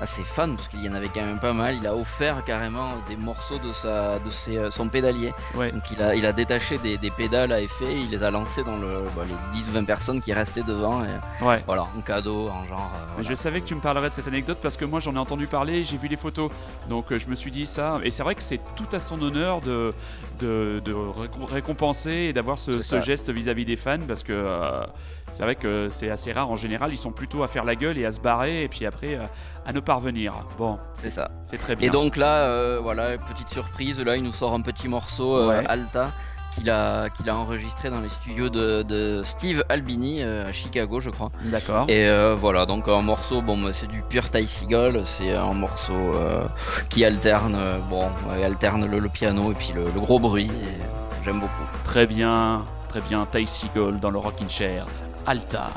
à 0.02 0.06
ses 0.06 0.24
fans, 0.24 0.56
parce 0.56 0.68
qu'il 0.68 0.84
y 0.84 0.90
en 0.90 0.94
avait 0.94 1.10
quand 1.10 1.26
même 1.26 1.40
pas 1.40 1.54
mal, 1.54 1.76
il 1.76 1.88
a 1.88 1.96
offert 1.96 2.44
carrément 2.44 2.94
des 3.08 3.16
morceaux 3.16 3.60
de, 3.60 3.72
sa, 3.72 4.20
de 4.20 4.30
ses, 4.30 4.72
son 4.72 4.90
pédalier. 4.90 5.34
Ouais. 5.56 5.72
Donc 5.72 5.84
il 5.92 6.02
a, 6.02 6.16
il 6.16 6.26
a 6.26 6.34
détaché 6.40 6.78
des, 6.78 6.98
des 6.98 7.12
pédales 7.12 7.52
à 7.52 7.60
effet, 7.62 7.94
il 8.04 8.10
les 8.10 8.24
a 8.24 8.32
lancés 8.32 8.64
dans 8.64 8.78
le, 8.78 9.04
bah, 9.16 9.24
les 9.28 9.60
10-20 9.60 9.86
personnes 9.86 10.22
qui 10.22 10.32
restaient 10.34 10.64
devant, 10.64 11.04
et 11.04 11.10
Ouais. 11.44 11.62
voilà, 11.66 11.84
en 11.98 12.02
cadeau, 12.02 12.48
en 12.48 12.66
genre. 12.66 12.92
euh, 12.96 13.06
voilà. 13.16 13.30
Je 13.30 13.36
savais 13.36 13.60
que 13.62 13.66
tu 13.66 13.76
me 13.76 13.82
parlerais 13.82 14.10
de 14.10 14.14
cette 14.14 14.28
anecdote 14.28 14.60
parce 14.62 14.78
que 14.78 14.86
moi 14.86 15.00
j'en 15.02 15.14
ai 15.16 15.20
entendu 15.20 15.48
parler, 15.48 15.84
j'ai 15.84 15.98
vu 15.98 16.08
les 16.08 16.16
photos, 16.16 16.50
donc 16.88 17.12
euh, 17.12 17.20
je 17.20 17.28
me 17.28 17.36
suis 17.36 17.52
dit 17.52 17.68
ça. 17.68 18.00
Et 18.04 18.12
c'est 18.12 18.24
vrai 18.24 18.36
que 18.36 18.42
c'est 18.44 18.62
tout 18.76 18.88
à 18.94 19.00
son 19.02 19.22
honneur 19.22 19.60
de, 19.62 19.94
de, 20.40 20.82
de 20.84 20.94
récom- 20.94 21.46
récompenser 21.46 22.12
et 22.30 22.34
d'avoir 22.34 22.58
ce, 22.60 23.00
geste 23.02 23.30
vis-à-vis 23.30 23.66
des 23.66 23.76
fans 23.76 24.00
parce 24.08 24.24
que 24.24 24.34
euh, 24.34 24.84
c'est 25.32 25.44
vrai 25.44 25.56
que 25.56 25.88
c'est 25.92 26.10
assez 26.10 26.32
rare 26.32 26.50
en 26.50 26.56
général, 26.56 26.92
ils 26.92 26.98
sont 26.98 27.12
plutôt 27.12 27.44
à 27.44 27.48
faire 27.48 27.66
la 27.66 27.76
gueule 27.76 27.98
et 27.98 28.06
à 28.06 28.12
se 28.12 28.20
barrer 28.20 28.64
et 28.64 28.68
puis 28.68 28.86
après 28.86 29.16
euh, 29.16 29.26
à 29.66 29.74
ne 29.74 29.80
pas 29.80 29.96
revenir. 29.96 30.34
Bon, 30.58 30.80
C'est 30.98 31.10
ça. 31.10 31.30
c'est 31.46 31.58
très 31.58 31.76
bien. 31.76 31.88
Et 31.88 31.92
donc 31.92 32.16
là, 32.16 32.46
euh, 32.46 32.80
voilà, 32.82 33.18
petite 33.18 33.50
surprise, 33.50 34.00
là 34.02 34.16
il 34.16 34.24
nous 34.24 34.34
sort 34.34 34.54
un 34.54 34.62
petit 34.62 34.88
morceau 34.88 35.48
Ouais. 35.50 35.64
Alta 35.68 36.12
qu'il 36.60 36.70
a, 36.70 37.10
qu'il 37.10 37.30
a 37.30 37.36
enregistré 37.36 37.90
dans 37.90 38.02
les 38.02 38.10
studios 38.10 38.50
de, 38.50 38.84
de 38.84 39.22
Steve 39.24 39.64
Albini 39.70 40.22
euh, 40.22 40.50
à 40.50 40.52
Chicago, 40.52 41.00
je 41.00 41.10
crois. 41.10 41.32
D'accord. 41.46 41.86
Et 41.88 42.08
euh, 42.08 42.36
voilà, 42.38 42.66
donc 42.66 42.88
un 42.88 43.02
morceau, 43.02 43.42
bon, 43.42 43.58
bah, 43.58 43.70
c'est 43.74 43.88
du 43.88 44.02
pur 44.02 44.30
Ty 44.30 44.48
Seagull, 44.48 45.02
c'est 45.06 45.34
un 45.34 45.54
morceau 45.54 45.94
euh, 45.94 46.46
qui 46.90 47.06
alterne, 47.06 47.58
bon, 47.90 48.08
ouais, 48.30 48.44
alterne 48.44 48.86
le, 48.86 49.00
le 49.00 49.10
piano 49.10 49.52
et 49.52 49.56
puis 49.56 49.72
le, 49.74 49.86
le 49.86 50.00
gros 50.00 50.20
bruit. 50.20 50.52
J'aime 51.24 51.40
beaucoup. 51.40 51.68
Très 51.84 52.06
bien, 52.06 52.66
très 52.90 53.02
bien. 53.02 53.26
Ty 53.26 53.46
Seagull 53.48 54.00
dans 54.00 54.12
le 54.12 54.20
Rockin' 54.20 54.50
Chair. 54.50 54.86
Alta. 55.26 55.70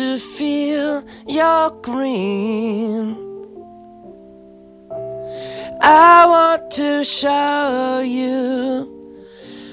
To 0.00 0.18
feel 0.18 1.04
your 1.26 1.70
green. 1.82 3.14
I 5.82 6.24
want 6.26 6.70
to 6.80 7.04
show 7.04 8.00
you 8.02 8.88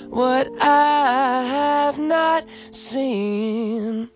what 0.09 0.49
I 0.59 1.43
have 1.47 1.97
not 1.97 2.45
seen. 2.71 4.09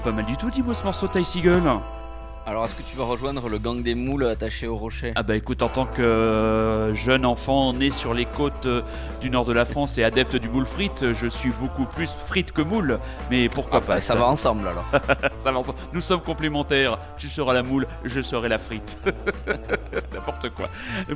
Pas 0.00 0.12
mal 0.12 0.24
du 0.24 0.36
tout, 0.36 0.50
dis-moi 0.50 0.74
ce 0.74 0.84
morceau 0.84 1.08
Ty 1.08 1.24
Seagull. 1.24 1.62
Alors, 2.60 2.68
est-ce 2.68 2.76
que 2.76 2.86
tu 2.86 2.94
vas 2.94 3.04
rejoindre 3.04 3.48
le 3.48 3.58
gang 3.58 3.82
des 3.82 3.94
moules 3.94 4.26
attaché 4.26 4.66
au 4.66 4.76
rocher 4.76 5.14
Ah 5.14 5.22
bah 5.22 5.34
écoute, 5.34 5.62
en 5.62 5.70
tant 5.70 5.86
que 5.86 6.02
euh, 6.02 6.92
jeune 6.92 7.24
enfant 7.24 7.72
né 7.72 7.88
sur 7.88 8.12
les 8.12 8.26
côtes 8.26 8.66
euh, 8.66 8.82
du 9.22 9.30
nord 9.30 9.46
de 9.46 9.54
la 9.54 9.64
France 9.64 9.96
et 9.96 10.04
adepte 10.04 10.36
du 10.36 10.50
moule 10.50 10.66
frite, 10.66 11.14
je 11.14 11.26
suis 11.26 11.52
beaucoup 11.58 11.86
plus 11.86 12.10
frite 12.10 12.52
que 12.52 12.60
moule. 12.60 12.98
Mais 13.30 13.48
pourquoi 13.48 13.78
Ah, 13.78 13.80
pas 13.80 13.94
bah, 13.94 14.00
ça 14.02 14.14
va 14.14 14.26
ensemble 14.26 14.68
alors. 14.68 14.84
Ça 15.38 15.52
va 15.52 15.58
ensemble. 15.58 15.78
Nous 15.94 16.02
sommes 16.02 16.20
complémentaires. 16.20 16.98
Tu 17.16 17.28
seras 17.30 17.54
la 17.54 17.62
moule, 17.62 17.86
je 18.04 18.20
serai 18.20 18.50
la 18.50 18.58
frite. 18.58 18.98
N'importe 20.12 20.50
quoi. 20.50 20.68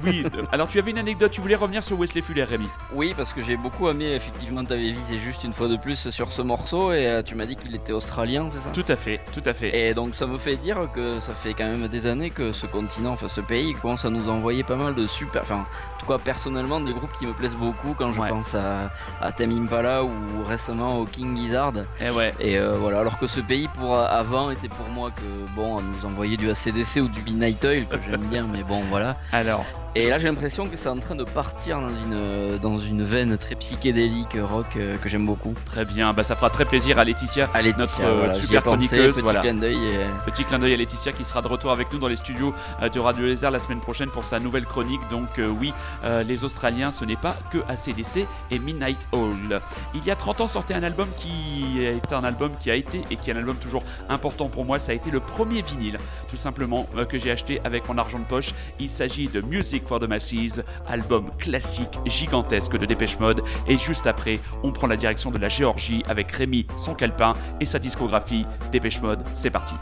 Oui, 0.03 0.25
euh, 0.25 0.45
alors 0.51 0.69
tu 0.69 0.79
avais 0.79 0.93
une 0.93 0.99
anecdote, 0.99 1.31
tu 1.31 1.43
voulais 1.43 1.57
revenir 1.57 1.85
sur 1.85 1.99
Wesley 1.99 2.23
Fuller, 2.23 2.45
Rémi 2.45 2.69
Oui, 2.95 3.13
parce 3.15 3.35
que 3.35 3.43
j'ai 3.43 3.59
beaucoup 3.59 3.87
aimé, 3.91 4.15
effectivement, 4.15 4.65
t'avais 4.65 4.93
visé 4.93 5.19
juste 5.19 5.45
une 5.45 5.53
fois 5.53 5.69
de 5.69 5.77
plus 5.77 6.09
sur 6.09 6.33
ce 6.33 6.41
morceau 6.41 6.91
et 6.95 7.21
tu 7.27 7.35
m'as 7.35 7.45
dit 7.45 7.57
qu'il 7.57 7.75
était 7.75 7.93
australien, 7.93 8.49
c'est 8.51 8.63
ça? 8.63 8.71
Tout 8.71 8.87
à 8.89 8.97
fait, 8.97 9.21
tout 9.35 9.43
à 9.45 9.53
fait. 9.53 9.77
Et 9.77 9.93
donc 9.93 10.15
ça 10.15 10.27
me 10.27 10.39
fait 10.39 10.57
dire 10.57 10.89
que 10.95 11.21
ça 11.21 11.34
fait 11.35 11.55
quand 11.55 11.67
même 11.67 11.89
des 11.89 12.07
années 12.07 12.31
que 12.31 12.53
ce 12.53 12.67
continent, 12.67 13.13
enfin 13.13 13.29
ce 13.29 13.41
pays 13.41 13.75
commence 13.75 14.05
à 14.05 14.11
nous 14.11 14.29
envoyer 14.29 14.65
pas 14.65 14.77
mal 14.77 14.95
de 14.95 15.07
super, 15.07 15.43
enfin 15.43 15.57
en 15.61 15.67
tout 15.99 16.07
cas 16.07 16.19
personnellement 16.19 16.81
des 16.81 16.93
groupes 16.95 17.13
qui 17.13 17.27
me 17.27 17.35
plaisent 17.35 17.57
beaucoup 17.57 17.95
quand 17.95 18.13
je 18.13 18.21
Ouais. 18.21 18.29
pense 18.29 18.55
à, 18.55 18.91
à 19.21 19.33
Tame 19.33 19.51
Impala 19.51 20.05
ou 20.05 20.43
récemment 20.45 20.99
au 21.01 21.05
King 21.05 21.37
Gizzard. 21.37 21.73
Eh 22.01 22.11
ouais. 22.11 22.33
Et 22.41 22.59
euh, 22.59 22.77
voilà, 22.79 23.01
alors 23.01 23.19
que 23.19 23.27
ce 23.27 23.41
pays 23.41 23.69
pour 23.69 23.97
avant 23.97 24.51
était 24.51 24.69
pour 24.69 24.89
moi 24.89 25.11
que 25.11 25.23
bon, 25.55 25.81
nous 25.83 26.05
envoyer 26.07 26.37
du 26.37 26.49
ACDC 26.51 27.01
ou 27.03 27.09
du 27.09 27.23
Midnight 27.23 27.65
Oil 27.65 27.87
que 27.87 27.97
j'aime 28.09 28.23
bien, 28.27 28.47
mais 28.47 28.63
bon 28.63 28.81
voilà. 28.89 29.17
Alors, 29.33 29.65
Et 29.97 30.09
là 30.09 30.19
j'ai 30.19 30.27
l'impression 30.27 30.69
que 30.69 30.75
c'est 30.77 30.89
en 30.89 30.99
train 30.99 31.15
de 31.15 31.23
partir 31.23 31.81
dans 31.81 31.89
une 31.89 32.59
dans 32.59 32.79
une 32.79 33.05
veine 33.05 33.39
très 33.39 33.55
psychédélique 33.55 34.37
rock 34.41 34.67
euh, 34.77 34.99
que 34.99 35.09
j'aime 35.09 35.25
beaucoup. 35.25 35.55
très 35.67 35.85
bien. 35.85 36.13
Bah 36.13 36.25
ça 36.25 36.35
fera 36.35 36.51
très 36.51 36.65
plaisir 36.65 36.99
à 36.99 37.05
Laetitia. 37.05 37.49
À 37.55 37.63
Laetitia, 37.63 37.85
Notre, 37.85 38.03
euh, 38.03 38.19
voilà, 38.19 38.35
super 38.35 38.63
pensé, 38.65 38.89
chroniqueuse, 38.89 39.15
petit 39.15 39.23
voilà. 39.23 39.39
clin 39.41 39.55
d'œil 39.55 39.77
et 39.77 40.07
Petit 40.25 40.43
clin 40.45 40.59
d'œil 40.59 40.75
à 40.75 40.77
Laetitia 40.77 41.13
qui 41.13 41.25
sera 41.25 41.43
de 41.43 41.49
retour 41.49 41.71
avec 41.71 41.93
nous 41.93 42.01
dans 42.01 42.09
les 42.09 42.17
studios 42.17 42.53
euh, 42.83 42.89
de 42.89 42.99
Radio 42.99 43.25
Lézard 43.25 43.53
la 43.53 43.61
semaine 43.61 43.79
prochaine 43.81 44.11
pour 44.11 44.25
sa 44.25 44.41
nouvelle 44.41 44.65
chronique. 44.65 45.01
Donc 45.11 45.39
euh, 45.39 45.47
oui, 45.49 45.73
euh, 46.03 46.25
les 46.25 46.43
Australiens, 46.43 46.91
ce 46.91 47.05
n'est 47.05 47.15
pas 47.17 47.37
que 47.53 47.59
ACDC 47.69 48.27
et 48.51 48.59
Midnight 48.59 49.07
Hall. 49.13 49.61
Il 49.95 50.05
y 50.05 50.11
a 50.11 50.17
30 50.17 50.41
ans 50.41 50.47
sortait 50.49 50.75
un 50.75 50.83
album 50.83 51.09
qui 51.17 51.79
est 51.85 52.13
un 52.13 52.25
album 52.25 52.51
qui 52.59 52.69
a 52.71 52.75
été 52.75 53.05
et 53.13 53.17
qui 53.17 53.31
est 53.31 53.35
un 53.35 53.37
album 53.37 53.57
toujours 53.57 53.85
important 54.09 54.49
pour 54.49 54.65
moi. 54.65 54.81
Ça 54.81 54.91
a 54.91 54.95
été 54.97 55.13
le 55.13 55.21
premier 55.21 55.63
vinyle, 55.63 56.01
tout 56.29 56.37
simplement, 56.37 56.89
euh, 56.97 57.05
que 57.05 57.17
j'ai 57.17 57.31
acheté 57.31 57.61
avec 57.63 57.89
mon 57.89 57.97
argent 57.97 58.19
de 58.19 58.25
poche. 58.25 58.51
Il 58.81 58.89
s'agit 58.89 59.29
de 59.29 59.41
Music 59.41 59.84
for 59.87 60.01
the 60.01 60.05
Masses, 60.09 60.63
album 60.89 61.31
classique 61.39 61.99
gigantesque 62.07 62.77
de 62.77 62.87
Dépêche 62.87 63.19
Mode. 63.19 63.43
Et 63.67 63.79
juste 63.79 64.07
après, 64.07 64.41
on 64.63 64.73
prend 64.73 64.87
la 64.87 64.97
direction 64.97 65.31
de 65.31 65.39
la 65.39 65.49
Géorgie 65.49 66.03
avec 66.07 66.31
Rémi, 66.33 66.67
son 66.77 66.95
calepin 66.95 67.35
et 67.61 67.67
sa 67.67 67.79
discographie. 67.79 68.47
Dépêche 68.73 69.01
Mode, 69.01 69.23
c'est 69.33 69.51
parti. 69.51 69.75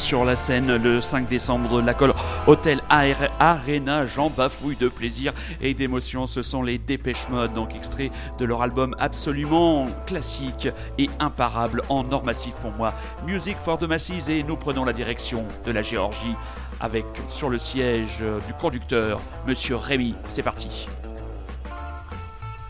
Sur 0.00 0.24
la 0.24 0.34
scène 0.34 0.76
le 0.76 1.00
5 1.02 1.28
décembre 1.28 1.80
de 1.80 1.86
l'accord 1.86 2.14
Hôtel 2.46 2.80
AR 2.88 3.28
Arena. 3.38 4.06
J'en 4.06 4.30
bafouille 4.30 4.76
de 4.76 4.88
plaisir 4.88 5.32
et 5.60 5.74
d'émotion. 5.74 6.26
Ce 6.26 6.40
sont 6.42 6.62
les 6.62 6.78
Dépêche 6.78 7.28
Mode, 7.28 7.52
donc 7.52 7.74
extrait 7.74 8.10
de 8.38 8.44
leur 8.46 8.62
album 8.62 8.94
absolument 8.98 9.88
classique 10.06 10.68
et 10.98 11.10
imparable 11.18 11.82
en 11.90 12.10
or 12.12 12.24
massif 12.24 12.54
pour 12.56 12.72
moi. 12.72 12.94
Music 13.26 13.56
for 13.58 13.78
the 13.78 13.84
Masses 13.84 14.28
et 14.28 14.42
nous 14.42 14.56
prenons 14.56 14.84
la 14.84 14.92
direction 14.94 15.44
de 15.66 15.70
la 15.72 15.82
Géorgie 15.82 16.34
avec 16.80 17.04
sur 17.28 17.50
le 17.50 17.58
siège 17.58 18.24
du 18.46 18.54
conducteur 18.54 19.20
Monsieur 19.46 19.76
Rémi. 19.76 20.14
C'est 20.28 20.42
parti. 20.42 20.88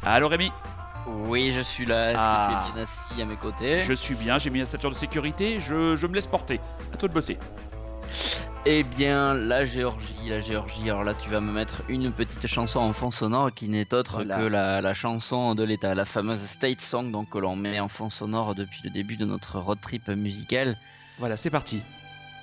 Allô 0.03 0.28
Rémi? 0.28 0.51
Oui, 1.26 1.53
je 1.53 1.61
suis 1.61 1.87
là. 1.87 2.11
Est-ce 2.12 2.18
Ah. 2.20 2.49
que 2.49 2.53
tu 2.53 2.70
es 2.70 2.74
bien 2.74 2.83
assis 2.83 3.22
à 3.22 3.24
mes 3.24 3.37
côtés? 3.37 3.81
Je 3.81 3.93
suis 3.93 4.14
bien, 4.14 4.39
j'ai 4.39 4.51
mis 4.51 4.59
la 4.61 4.66
ceinture 4.66 4.91
de 4.91 4.95
sécurité, 4.95 5.59
je, 5.61 5.97
je 5.97 6.07
me 6.07 6.14
laisse 6.14 6.26
porter. 6.26 6.61
À 6.93 6.97
toi 6.97 7.09
de 7.09 7.14
bosser. 7.14 7.38
Eh 8.66 8.82
bien, 8.82 9.32
la 9.32 9.64
Géorgie, 9.64 10.28
la 10.28 10.41
Géorgie. 10.41 10.91
Alors 10.91 11.03
là, 11.03 11.14
tu 11.14 11.30
vas 11.30 11.41
me 11.41 11.51
mettre 11.51 11.82
une 11.88 12.12
petite 12.12 12.47
chanson 12.47 12.80
en 12.80 12.93
fond 12.93 13.11
sonore 13.11 13.53
qui 13.55 13.68
n'est 13.68 13.95
autre 13.95 14.16
Voilà. 14.16 14.36
que 14.36 14.43
la, 14.43 14.80
la 14.82 14.93
chanson 14.93 15.55
de 15.55 15.62
l'État, 15.62 15.95
la 15.95 16.05
fameuse 16.05 16.43
State 16.43 16.80
Song, 16.82 17.11
donc 17.11 17.30
que 17.30 17.38
l'on 17.38 17.57
met 17.57 17.80
en 17.80 17.88
fond 17.88 18.11
sonore 18.11 18.55
depuis 18.55 18.80
le 18.84 18.91
début 18.91 19.16
de 19.16 19.24
notre 19.24 19.59
road 19.59 19.78
trip 19.80 20.09
musical. 20.09 20.76
Voilà, 21.18 21.36
c'est 21.38 21.49
parti. 21.51 21.80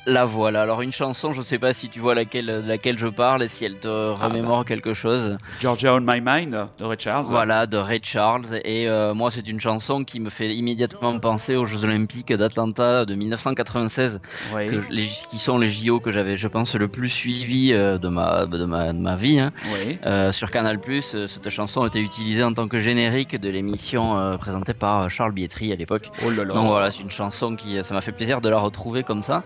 La 0.10 0.24
voilà. 0.24 0.62
Alors 0.62 0.82
une 0.82 0.94
chanson, 0.94 1.34
je 1.34 1.42
sais 1.42 1.60
pas 1.60 1.74
si 1.74 1.90
tu 1.90 2.00
vois 2.00 2.16
laquelle, 2.16 2.46
de 2.48 2.68
laquelle 2.68 2.98
je 2.98 3.08
parle 3.08 3.44
et 3.44 3.50
si 3.50 3.66
elle 3.66 3.76
te 3.78 3.88
remémore 3.88 4.64
quelque 4.64 4.94
chose. 4.94 5.38
Georgia 5.60 5.94
on 5.96 6.00
My 6.00 6.22
Mind 6.24 6.68
de 6.80 6.86
Ray 6.86 6.98
Charles. 6.98 7.26
Voilà, 7.26 7.68
de 7.68 7.76
Ray 7.76 8.00
Charles. 8.02 8.46
Et 8.64 8.88
euh, 8.88 9.14
moi, 9.14 9.32
c'est 9.32 9.48
une 9.50 9.60
chanson 9.60 10.06
qui 10.06 10.22
me 10.22 10.30
fait 10.30 10.56
immédiatement 10.56 11.20
penser 11.20 11.58
aux 11.58 11.66
Jeux 11.66 11.84
Olympiques 11.84 12.32
d'Atlanta 12.32 13.04
de 13.06 13.16
1996, 13.16 14.22
Oui, 14.56 14.68
que 14.68 14.82
les- 14.90 15.10
qui 15.30 15.38
sont 15.38 15.58
les 15.60 15.68
JO 15.68 16.00
que 16.00 16.14
j'avais, 16.14 16.38
je 16.38 16.48
pense, 16.48 16.74
le 16.76 16.88
plus 16.88 17.10
suivi 17.10 17.74
euh, 17.74 17.98
de 17.98 18.08
ma 18.08 18.46
de 18.46 18.64
ma, 18.64 18.94
de 18.94 18.98
ma 19.00 19.18
vie. 19.18 19.40
hein. 19.42 19.52
oui. 19.86 20.00
Euh, 20.06 20.32
sur 20.32 20.52
Canal+, 20.52 20.80
cette 21.02 21.50
chanson 21.50 21.86
était 21.86 22.00
utilisée 22.02 22.46
en 22.46 22.54
tant 22.54 22.70
que 22.70 22.80
générique 22.80 23.36
de 23.40 23.50
l'émission 23.50 24.18
euh, 24.18 24.38
présentée 24.38 24.74
par 24.74 25.10
Charles 25.10 25.34
Bietri 25.34 25.74
à 25.74 25.76
l'époque. 25.76 26.10
Oh 26.26 26.30
là 26.30 26.46
là. 26.46 26.54
Donc 26.54 26.68
voilà, 26.68 26.92
c'est 26.92 27.04
une 27.04 27.12
chanson 27.12 27.58
qui, 27.58 27.84
ça 27.84 27.94
m'a 27.94 28.00
fait 28.02 28.14
plaisir 28.14 28.40
de 28.40 28.48
la 28.48 28.58
retrouver 28.58 29.04
comme 29.04 29.22
ça. 29.22 29.44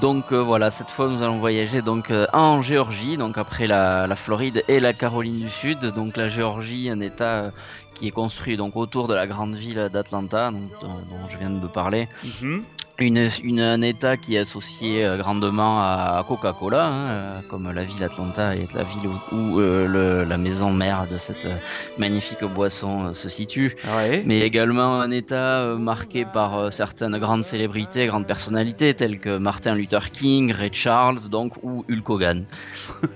Donc 0.00 0.32
euh, 0.32 0.42
voilà, 0.42 0.70
cette 0.70 0.90
fois 0.90 1.08
nous 1.08 1.22
allons 1.22 1.38
voyager 1.38 1.82
donc 1.82 2.10
euh, 2.10 2.26
en 2.32 2.62
Géorgie, 2.62 3.16
donc 3.16 3.36
après 3.36 3.66
la, 3.66 4.14
Floride 4.14 4.62
et 4.68 4.78
la 4.78 4.92
Caroline 4.92 5.40
du 5.40 5.50
Sud. 5.50 5.80
Donc 5.92 6.16
la 6.16 6.28
Géorgie, 6.28 6.88
un 6.88 7.00
État 7.00 7.44
euh, 7.44 7.50
qui 7.94 8.06
est 8.06 8.12
construit 8.12 8.56
donc 8.56 8.76
autour 8.76 9.08
de 9.08 9.14
la 9.14 9.26
grande 9.26 9.56
ville 9.56 9.88
d'Atlanta, 9.92 10.50
dont, 10.50 10.98
je 11.28 11.38
viens 11.38 11.50
de 11.50 11.66
parler. 11.66 12.08
Mhm. 12.42 12.62
Une, 13.00 13.28
une, 13.44 13.60
un 13.60 13.80
État 13.82 14.16
qui 14.16 14.34
est 14.34 14.38
associé 14.38 15.06
euh, 15.06 15.16
grandement 15.18 15.78
à 15.80 16.24
Coca-Cola, 16.26 16.84
hein, 16.84 17.06
euh, 17.10 17.40
comme 17.48 17.70
la 17.70 17.84
ville 17.84 18.00
d'Atlanta 18.00 18.56
est 18.56 18.72
la 18.74 18.82
ville 18.82 19.06
où, 19.06 19.36
où, 19.36 19.60
euh, 19.60 19.86
le- 19.86 20.24
la 20.28 20.36
maison 20.36 20.72
mère 20.72 21.06
de 21.08 21.16
cette 21.16 21.44
euh, 21.46 21.54
magnifique 21.96 22.42
boisson 22.42 23.04
euh, 23.06 23.14
se 23.14 23.28
situe 23.28 23.76
Ouais. 23.96 24.24
mais 24.26 24.40
également 24.40 25.00
un 25.00 25.12
État 25.12 25.60
euh, 25.60 25.76
marqué 25.78 26.24
par 26.24 26.72
certaines 26.72 27.16
grandes 27.18 27.44
célébrités, 27.44 28.04
grandes 28.06 28.26
personnalités 28.26 28.92
telles 28.94 29.20
que 29.20 29.38
Martin 29.38 29.74
Luther 29.76 30.10
King, 30.10 30.50
Ray 30.52 30.70
Charles, 30.72 31.20
donc 31.28 31.52
ou 31.62 31.84
Hulk 31.88 32.10
Hogan. 32.10 32.42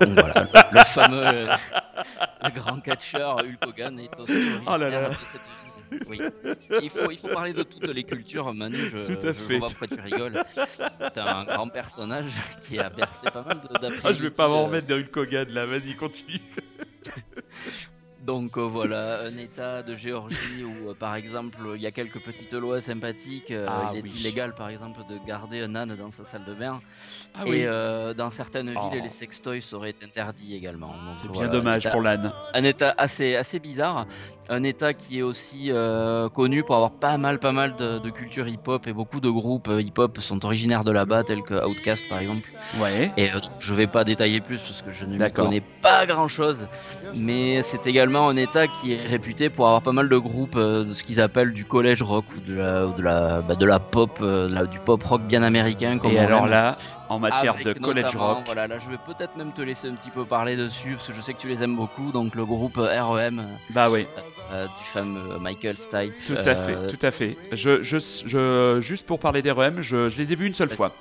Donc 0.00 0.10
voilà, 0.10 0.46
le, 0.54 0.78
le 0.78 0.84
fameux, 0.84 1.24
le 2.44 2.50
grand 2.54 2.78
catcheur 2.80 3.38
Hulk 3.38 3.66
Hogan 3.66 3.98
est 3.98 4.20
aussi 4.20 4.32
originaire 4.32 4.62
Oh 4.72 4.76
là 4.76 4.90
là. 4.90 5.08
de 5.08 5.14
cette 5.14 5.40
ville. 5.40 5.61
Oui. 6.08 6.20
Il 6.82 6.90
faut, 6.90 7.10
il 7.10 7.18
faut 7.18 7.28
parler 7.28 7.52
de 7.52 7.62
toutes 7.62 7.86
les 7.88 8.04
cultures, 8.04 8.52
Manu. 8.54 8.76
Je, 8.76 9.14
Tout 9.14 9.26
à 9.26 9.28
je 9.28 9.32
fait. 9.32 9.58
vois 9.58 9.68
pourquoi 9.68 9.88
tu 9.88 10.00
rigoles. 10.00 10.42
C'est 11.00 11.18
un 11.18 11.44
grand 11.44 11.68
personnage 11.68 12.32
qui 12.62 12.78
a 12.78 12.88
bercé 12.90 13.30
pas 13.30 13.42
mal 13.42 13.60
d'après-midi. 13.70 14.00
Ah, 14.04 14.12
je 14.12 14.20
vais 14.22 14.30
pas 14.30 14.48
m'en 14.48 14.62
euh, 14.62 14.66
remettre 14.66 14.86
des 14.86 14.94
Hulk 14.94 15.16
Hogan 15.16 15.48
là, 15.50 15.66
vas-y, 15.66 15.94
continue. 15.94 16.40
Donc 18.24 18.56
euh, 18.56 18.60
voilà, 18.60 19.22
un 19.22 19.36
état 19.36 19.82
de 19.82 19.96
Géorgie 19.96 20.62
où 20.62 20.90
euh, 20.90 20.94
par 20.94 21.16
exemple 21.16 21.58
il 21.74 21.82
y 21.82 21.88
a 21.88 21.90
quelques 21.90 22.20
petites 22.20 22.52
lois 22.52 22.80
sympathiques. 22.80 23.50
euh, 23.50 23.66
Ah 23.68 23.90
il 23.92 23.98
est 23.98 24.02
oui. 24.02 24.12
illégal 24.20 24.54
par 24.54 24.68
exemple 24.68 25.00
de 25.10 25.18
garder 25.26 25.60
un 25.62 25.74
âne 25.74 25.96
dans 25.96 26.12
sa 26.12 26.24
salle 26.24 26.44
de 26.44 26.54
bain. 26.54 26.80
Ah 27.34 27.42
et 27.46 27.50
oui, 27.68 28.14
dans 28.16 28.30
certaines 28.30 28.68
villes 28.68 28.78
Oh. 28.80 28.94
les 29.02 29.08
sextoys 29.08 29.60
seraient 29.60 29.96
interdits 30.04 30.54
également. 30.54 30.94
C'est 31.16 31.22
bien 31.26 31.32
voilà, 31.32 31.50
dommage 31.50 31.84
un 31.86 31.88
état- 31.88 31.90
pour 31.90 32.00
l'âne. 32.02 32.32
un 32.54 32.62
état 32.62 32.94
assez 32.96 33.34
assez 33.34 33.58
bizarre, 33.58 34.06
un 34.48 34.62
état 34.64 34.92
qui 34.92 35.20
est 35.20 35.22
aussi 35.22 35.70
euh, 35.70 36.28
connu 36.28 36.62
pour 36.64 36.74
avoir 36.74 36.90
pas 36.90 37.16
mal 37.16 37.38
pas 37.38 37.52
mal 37.52 37.74
de, 37.76 37.98
de 37.98 38.10
culture 38.10 38.48
hip-hop 38.48 38.86
et 38.86 38.92
beaucoup 38.92 39.20
de 39.20 39.30
groupes 39.30 39.68
euh, 39.68 39.80
hip-hop 39.80 40.18
sont 40.20 40.44
originaires 40.44 40.84
de 40.84 40.90
là-bas 40.90 41.22
tels 41.24 41.42
que 41.42 41.54
Outkast 41.66 42.08
par 42.08 42.18
exemple. 42.18 42.48
Ouais. 42.80 43.10
Et 43.16 43.30
euh, 43.32 43.38
je 43.60 43.74
vais 43.74 43.86
pas 43.86 44.04
détailler 44.04 44.40
plus 44.40 44.60
parce 44.60 44.82
que 44.82 44.90
je 44.90 45.06
ne 45.06 45.16
connais 45.28 45.62
pas 45.80 46.06
grand 46.06 46.28
chose. 46.28 46.66
Mais 47.14 47.62
c'est 47.62 47.86
également 47.86 48.28
un 48.28 48.36
état 48.36 48.66
qui 48.66 48.92
est 48.94 49.04
réputé 49.04 49.50
pour 49.50 49.66
avoir 49.66 49.82
pas 49.82 49.92
mal 49.92 50.08
de 50.08 50.16
groupes 50.18 50.56
euh, 50.56 50.84
de 50.84 50.94
ce 50.94 51.04
qu'ils 51.04 51.20
appellent 51.20 51.52
du 51.52 51.64
collège 51.64 52.02
rock 52.02 52.24
ou 52.36 52.40
de 52.40 52.54
la, 52.54 52.86
ou 52.86 52.92
de 52.94 53.02
la, 53.02 53.42
bah, 53.42 53.54
de 53.54 53.66
la 53.66 53.78
pop, 53.78 54.20
de 54.20 54.52
la- 54.52 54.66
du 54.66 54.78
pop 54.80 55.02
rock 55.02 55.22
bien 55.22 55.42
américain. 55.42 55.98
Comme 55.98 56.12
Et 56.12 56.18
alors 56.18 56.44
aime. 56.44 56.50
là, 56.50 56.76
en 57.12 57.18
matière 57.18 57.56
de 57.56 57.72
college 57.74 58.16
rock, 58.16 58.38
Voilà, 58.46 58.66
là 58.66 58.78
je 58.78 58.88
vais 58.88 58.98
peut-être 58.98 59.36
même 59.36 59.52
te 59.52 59.60
laisser 59.60 59.88
un 59.88 59.94
petit 59.94 60.10
peu 60.10 60.24
parler 60.24 60.56
dessus 60.56 60.94
parce 60.94 61.08
que 61.08 61.14
je 61.14 61.20
sais 61.20 61.34
que 61.34 61.40
tu 61.40 61.48
les 61.48 61.62
aimes 61.62 61.76
beaucoup. 61.76 62.10
Donc 62.12 62.34
le 62.34 62.44
groupe 62.44 62.78
euh, 62.78 63.02
REM 63.02 63.40
euh, 63.40 63.42
bah 63.70 63.90
oui, 63.90 64.06
euh, 64.52 64.66
du 64.66 64.84
fameux 64.84 65.38
Michael 65.38 65.76
Stipe. 65.76 66.12
tout 66.26 66.34
à 66.34 66.48
euh, 66.48 66.66
fait, 66.66 66.96
tout 66.96 67.06
à 67.06 67.10
fait. 67.10 67.38
Je, 67.52 67.82
je, 67.82 67.96
je, 67.98 68.80
juste 68.82 69.06
pour 69.06 69.18
parler 69.18 69.40
des 69.40 69.50
REM, 69.50 69.80
je, 69.80 70.10
je 70.10 70.18
les 70.18 70.32
ai 70.32 70.36
vus 70.36 70.46
une 70.46 70.54
seule 70.54 70.68
fois 70.68 70.92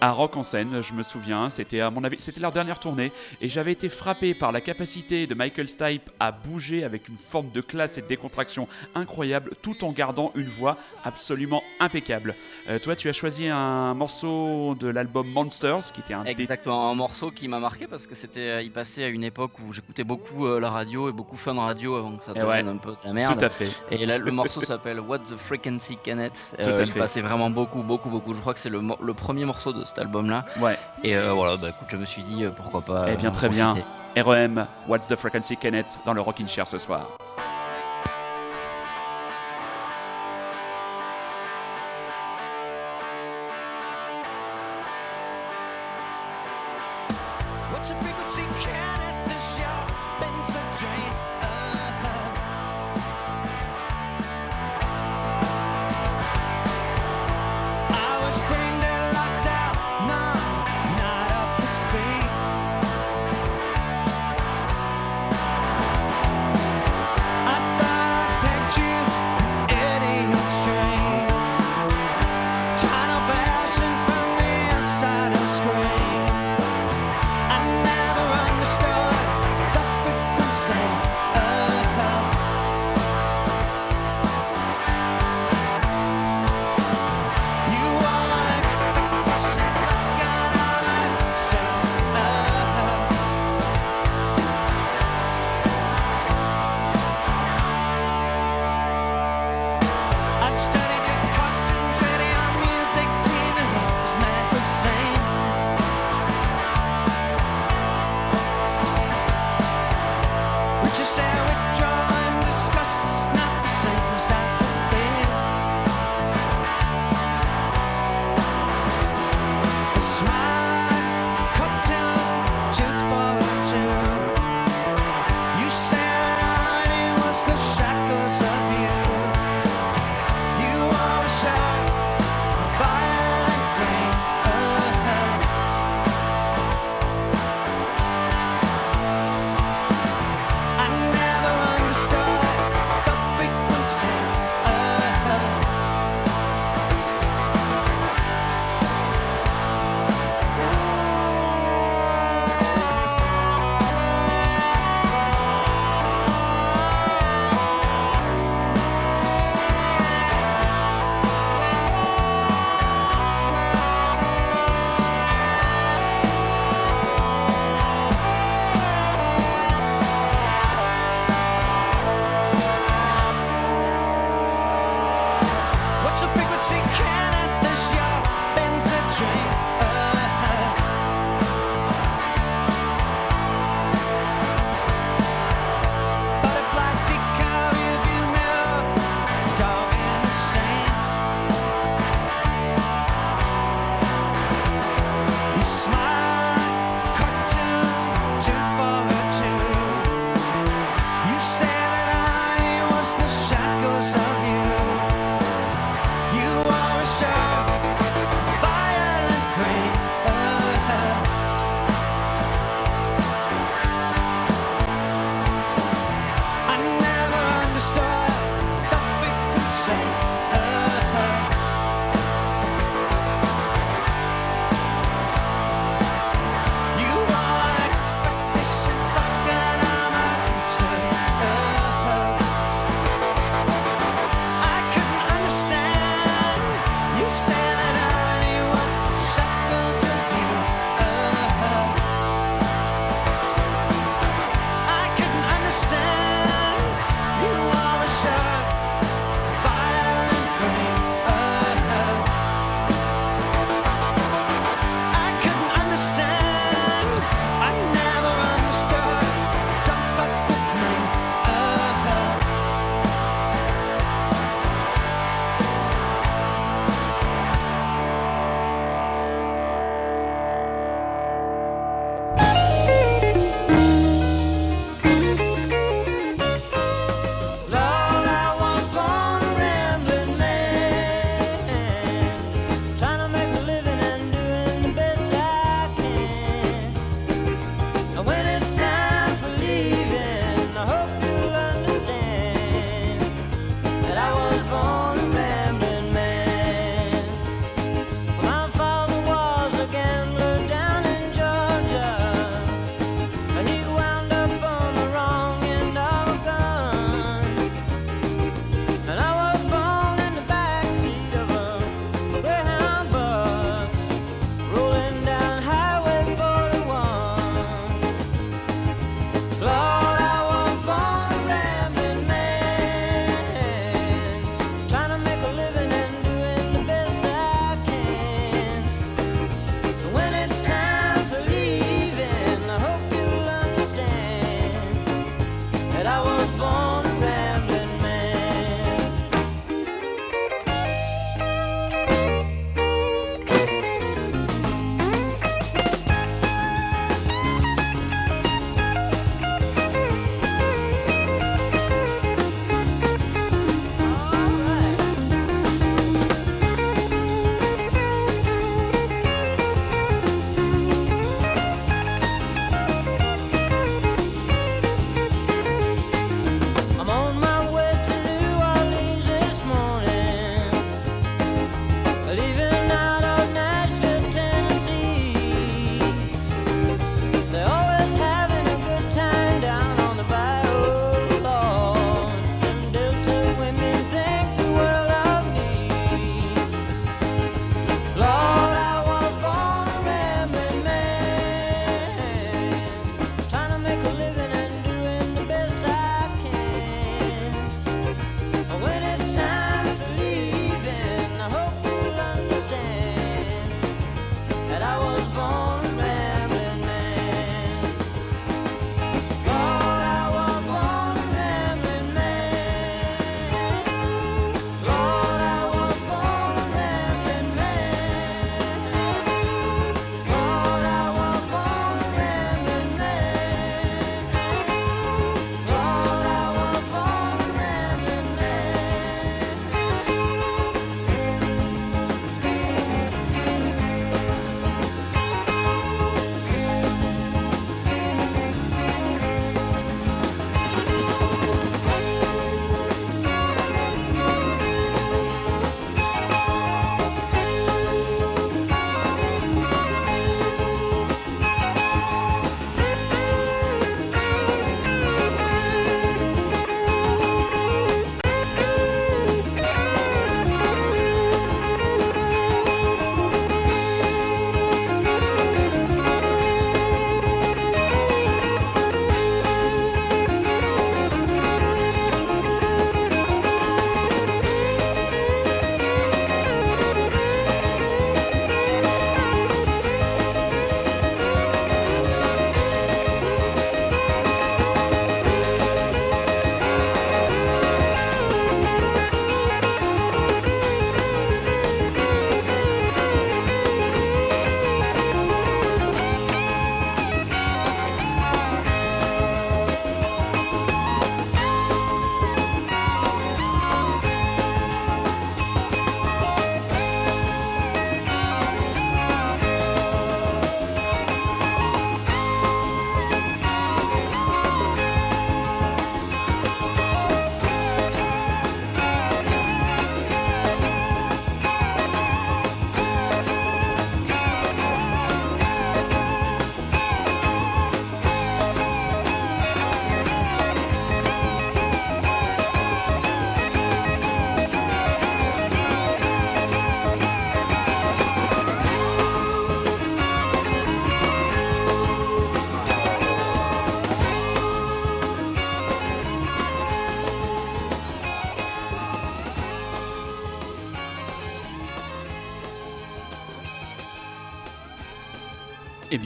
à 0.00 0.12
Rock 0.12 0.36
en 0.36 0.44
scène. 0.44 0.80
Je 0.80 0.92
me 0.92 1.02
souviens, 1.02 1.50
c'était 1.50 1.80
à 1.80 1.90
mon 1.90 2.04
avis, 2.04 2.18
c'était 2.20 2.40
leur 2.40 2.52
dernière 2.52 2.78
tournée, 2.78 3.10
et 3.40 3.48
j'avais 3.48 3.72
été 3.72 3.88
frappé 3.88 4.34
par 4.34 4.52
la 4.52 4.60
capacité 4.60 5.26
de 5.26 5.34
Michael 5.34 5.68
Stipe 5.68 6.08
à 6.20 6.30
bouger 6.30 6.84
avec 6.84 7.08
une 7.08 7.16
forme 7.16 7.50
de 7.50 7.60
classe 7.60 7.98
et 7.98 8.02
de 8.02 8.06
décontraction 8.06 8.68
incroyable, 8.94 9.52
tout 9.60 9.84
en 9.84 9.90
gardant 9.90 10.30
une 10.36 10.46
voix 10.46 10.76
absolument 11.04 11.62
impeccable. 11.80 12.36
Euh, 12.68 12.78
toi, 12.78 12.94
tu 12.94 13.08
as 13.08 13.12
choisi 13.12 13.48
un 13.48 13.94
morceau 13.94 14.76
de 14.78 14.88
l'album 14.88 15.26
Monsters, 15.62 15.92
qui 15.92 16.00
était 16.00 16.14
un 16.14 16.24
Exactement, 16.24 16.90
un 16.90 16.94
morceau 16.94 17.30
qui 17.30 17.48
m'a 17.48 17.58
marqué 17.58 17.86
parce 17.86 18.06
que 18.06 18.14
c'était, 18.14 18.40
euh, 18.48 18.62
il 18.62 18.70
passait 18.72 19.04
à 19.04 19.08
une 19.08 19.24
époque 19.24 19.52
où 19.66 19.72
j'écoutais 19.72 20.04
beaucoup 20.04 20.46
euh, 20.46 20.60
la 20.60 20.70
radio 20.70 21.08
et 21.08 21.12
beaucoup 21.12 21.36
fun 21.36 21.54
radio 21.54 21.96
avant 21.96 22.16
que 22.16 22.24
ça 22.24 22.32
Eh 22.34 22.38
devienne 22.40 22.66
ouais. 22.66 22.72
un 22.72 22.76
peu 22.76 22.90
de 22.92 22.96
la 23.04 23.12
merde. 23.12 23.38
Tout 23.38 23.44
à 23.44 23.48
fait. 23.48 23.82
Et 23.90 24.06
là, 24.06 24.18
le 24.18 24.30
morceau 24.32 24.62
s'appelle 24.62 25.00
What 25.00 25.20
the 25.20 25.36
Frequency 25.36 25.96
Canet. 26.02 26.32
À 26.58 26.62
il 26.80 26.90
fait. 26.90 26.98
passait 26.98 27.20
vraiment 27.20 27.50
beaucoup, 27.50 27.82
beaucoup, 27.82 28.08
beaucoup. 28.10 28.32
Je 28.34 28.40
crois 28.40 28.54
que 28.54 28.60
c'est 28.60 28.70
le, 28.70 28.80
le 29.00 29.14
premier 29.14 29.44
morceau 29.44 29.72
de 29.72 29.84
cet 29.84 29.98
album-là. 29.98 30.44
Ouais. 30.60 30.78
Et 31.04 31.16
euh, 31.16 31.32
voilà, 31.32 31.56
bah 31.56 31.68
écoute, 31.70 31.88
je 31.90 31.96
me 31.96 32.04
suis 32.04 32.22
dit 32.22 32.44
euh, 32.44 32.50
pourquoi 32.50 32.80
pas. 32.80 33.06
Eh 33.12 33.16
bien, 33.16 33.28
en 33.28 33.32
très 33.32 33.48
bien. 33.48 33.76
REM, 34.16 34.66
What's 34.88 35.06
the 35.06 35.14
Frequency 35.16 35.56
Kenneth 35.56 36.00
dans 36.04 36.14
le 36.14 36.20
Rockin' 36.20 36.48
Chair 36.48 36.66
ce 36.66 36.78
soir. 36.78 37.06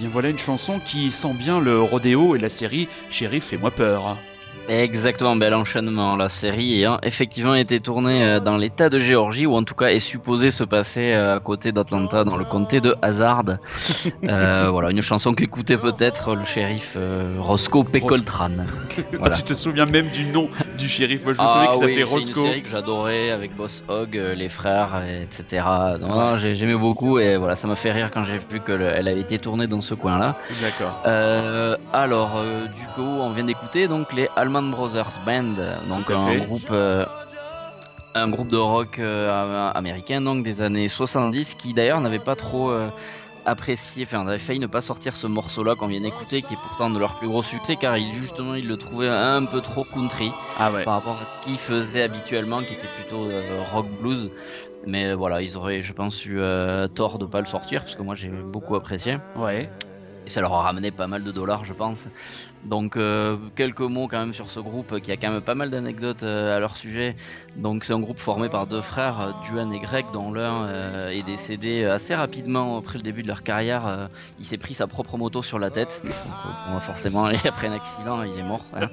Voilà 0.09 0.29
une 0.29 0.39
chanson 0.39 0.81
qui 0.81 1.11
sent 1.11 1.35
bien 1.35 1.61
le 1.61 1.81
rodéo 1.81 2.37
et 2.37 2.39
la 2.39 2.49
série 2.49 2.89
Chéri, 3.11 3.41
fais-moi 3.41 3.71
peur. 3.71 4.17
Exactement, 4.69 5.37
bel 5.37 5.55
enchaînement. 5.55 6.17
La 6.17 6.29
série 6.29 6.75
ayant 6.79 6.99
effectivement 7.03 7.55
été 7.55 7.81
tournée 7.81 8.23
euh, 8.25 8.41
dans 8.41 8.57
l'état 8.57 8.89
de 8.89 8.99
Géorgie, 8.99 9.47
ou 9.47 9.55
en 9.55 9.63
tout 9.65 9.75
cas 9.75 9.87
est 9.89 10.01
supposée 10.01 10.51
se 10.51 10.65
passer 10.65 11.13
euh, 11.13 11.37
à 11.37 11.41
côté 11.41 11.73
d'Atlanta, 11.73 12.25
dans 12.25 12.37
le 12.37 12.45
comté 12.45 12.81
de 12.81 12.95
Hazard. 13.03 13.45
Euh, 14.29 14.69
voilà, 14.71 14.91
une 14.91 15.03
chanson 15.03 15.35
qu'écoutait 15.35 15.77
peut-être 15.77 16.35
le 16.35 16.45
shérif 16.45 16.95
euh, 16.97 17.37
Roscoe 17.39 17.85
P. 17.85 18.01
Coltrane. 18.01 18.65
Voilà. 19.19 19.37
tu 19.37 19.43
te 19.43 19.55
souviens 19.55 19.85
même 19.87 20.09
du 20.09 20.25
nom 20.27 20.49
du 20.79 20.89
shérif 20.89 21.25
Moi 21.25 21.33
je 21.35 21.39
me 21.41 21.45
Ah 21.47 21.49
souviens 21.49 21.67
qu'il 21.67 21.75
oui, 21.75 21.81
s'appelait 21.81 22.03
Roscoe. 22.03 22.37
une 22.41 22.47
série 22.47 22.63
que 22.63 22.69
j'adorais 22.69 23.31
avec 23.31 23.55
Boss 23.57 23.85
Hogg, 23.89 24.15
les 24.37 24.49
frères, 24.49 25.03
etc. 25.23 25.63
Non, 26.01 26.09
non, 26.09 26.37
j'ai- 26.37 26.55
j'aimais 26.55 26.75
beaucoup 26.77 27.19
et 27.19 27.37
voilà, 27.37 27.55
ça 27.57 27.67
m'a 27.69 27.75
fait 27.75 27.93
rire 27.93 28.11
quand 28.13 28.25
j'ai 28.25 28.39
vu 28.51 28.61
qu'elle 28.61 28.83
elle 28.83 29.09
avait 29.09 29.21
été 29.21 29.39
tournée 29.39 29.67
dans 29.67 29.81
ce 29.83 29.95
coin-là. 29.95 30.37
D'accord. 30.63 31.03
Euh, 31.07 31.77
alors, 31.93 32.43
du 32.75 32.83
coup, 32.95 33.03
on 33.03 33.31
vient 33.31 33.45
d'écouter 33.45 33.89
donc 33.89 34.13
les 34.15 34.29
Allman 34.55 34.71
Brothers 34.71 35.21
Band, 35.27 35.55
donc 35.89 36.07
Tout 36.07 36.13
à 36.13 36.17
un 36.17 36.27
fait. 36.29 36.37
groupe, 36.39 36.69
euh, 36.71 37.05
un 38.15 38.29
groupe 38.29 38.47
de 38.49 38.57
rock 38.57 38.99
euh, 39.01 39.71
américain 39.75 40.21
donc 40.21 40.45
des 40.45 40.61
années 40.63 40.87
70 40.89 41.57
qui 41.57 41.75
d'ailleurs 41.75 42.01
n'avait 42.01 42.21
pas 42.21 42.37
trop 42.37 42.71
euh, 42.71 42.89
apprécié, 43.47 44.05
enfin, 44.05 44.21
on 44.25 44.29
avait 44.29 44.39
failli 44.39 44.61
ne 44.61 44.67
pas 44.69 44.81
sortir 44.81 45.17
ce 45.17 45.27
morceau-là 45.27 45.75
qu'on 45.75 45.89
vient 45.89 46.01
d'écouter, 46.01 46.41
qui 46.43 46.55
est 46.55 46.59
pourtant 46.69 46.89
de 46.89 46.99
leur 47.01 47.15
plus 47.19 47.27
gros 47.29 47.43
succès, 47.43 47.75
car 47.77 47.97
ils, 47.97 48.13
justement 48.15 48.55
ils 48.55 48.69
le 48.69 48.77
trouvaient 48.77 49.09
un 49.09 49.45
peu 49.45 49.61
trop 49.61 49.83
country 49.85 50.31
Ah 50.59 50.71
ouais. 50.71 50.85
par 50.85 50.95
rapport 50.95 51.19
à 51.21 51.25
ce 51.25 51.37
qu'ils 51.39 51.59
faisaient 51.59 52.03
habituellement, 52.03 52.61
qui 52.61 52.75
était 52.75 52.89
plutôt 53.01 53.25
euh, 53.25 53.63
rock 53.73 53.87
blues. 54.01 54.31
Mais 54.87 55.07
euh, 55.09 55.15
voilà, 55.17 55.43
ils 55.43 55.57
auraient, 55.57 55.83
je 55.83 55.93
pense, 55.93 56.25
eu 56.25 56.39
euh, 56.39 56.87
tort 56.89 57.19
de 57.19 57.27
pas 57.27 57.41
le 57.41 57.47
sortir, 57.47 57.83
parce 57.83 57.97
que 57.97 58.03
moi 58.03 58.15
j'ai 58.15 58.29
beaucoup 58.29 58.77
apprécié. 58.77 59.19
Ouais. 59.37 59.69
Et 60.27 60.31
ça 60.31 60.41
leur 60.41 60.55
a 60.55 60.63
ramené 60.63 60.91
pas 60.91 61.07
mal 61.07 61.23
de 61.25 61.33
dollars, 61.33 61.65
je 61.67 61.75
pense. 61.75 62.05
Donc 62.65 62.97
euh, 62.97 63.37
quelques 63.57 63.81
mots 63.81 64.09
quand 64.09 64.19
même 64.19 64.33
sur 64.35 64.51
ce 64.51 64.61
groupe 64.61 65.01
qui 65.01 65.13
a 65.13 65.17
quand 65.17 65.31
même 65.31 65.43
pas 65.43 65.55
mal 65.55 65.71
d'anecdotes 65.71 66.23
euh, 66.23 66.57
à 66.57 66.61
leur 66.61 66.77
sujet. 66.77 67.15
Donc 67.57 67.85
c'est 67.85 67.93
un 67.93 68.01
groupe 68.01 68.19
formé 68.19 68.49
par 68.49 68.67
deux 68.67 68.81
frères, 68.81 69.21
euh, 69.21 69.31
Duane 69.45 69.73
et 69.73 69.81
Greg, 69.81 70.07
dont 70.13 70.33
l'un 70.33 70.67
euh, 70.69 71.09
est 71.11 71.23
décédé 71.23 71.85
assez 71.85 72.15
rapidement 72.15 72.79
après 72.79 72.99
le 72.99 73.03
début 73.03 73.23
de 73.23 73.29
leur 73.29 73.43
carrière. 73.43 73.87
Euh, 73.87 74.07
il 74.39 74.47
s'est 74.47 74.57
pris 74.57 74.75
sa 74.75 74.87
propre 74.87 75.17
moto 75.19 75.43
sur 75.43 75.59
la 75.59 75.71
tête. 75.71 76.01
Donc, 76.05 76.13
euh, 76.13 76.81
forcément, 76.81 77.25
après 77.27 77.69
un 77.69 77.73
accident, 77.75 78.23
il 78.23 78.39
est 78.39 78.43
mort. 78.43 78.65
hein. 78.75 78.89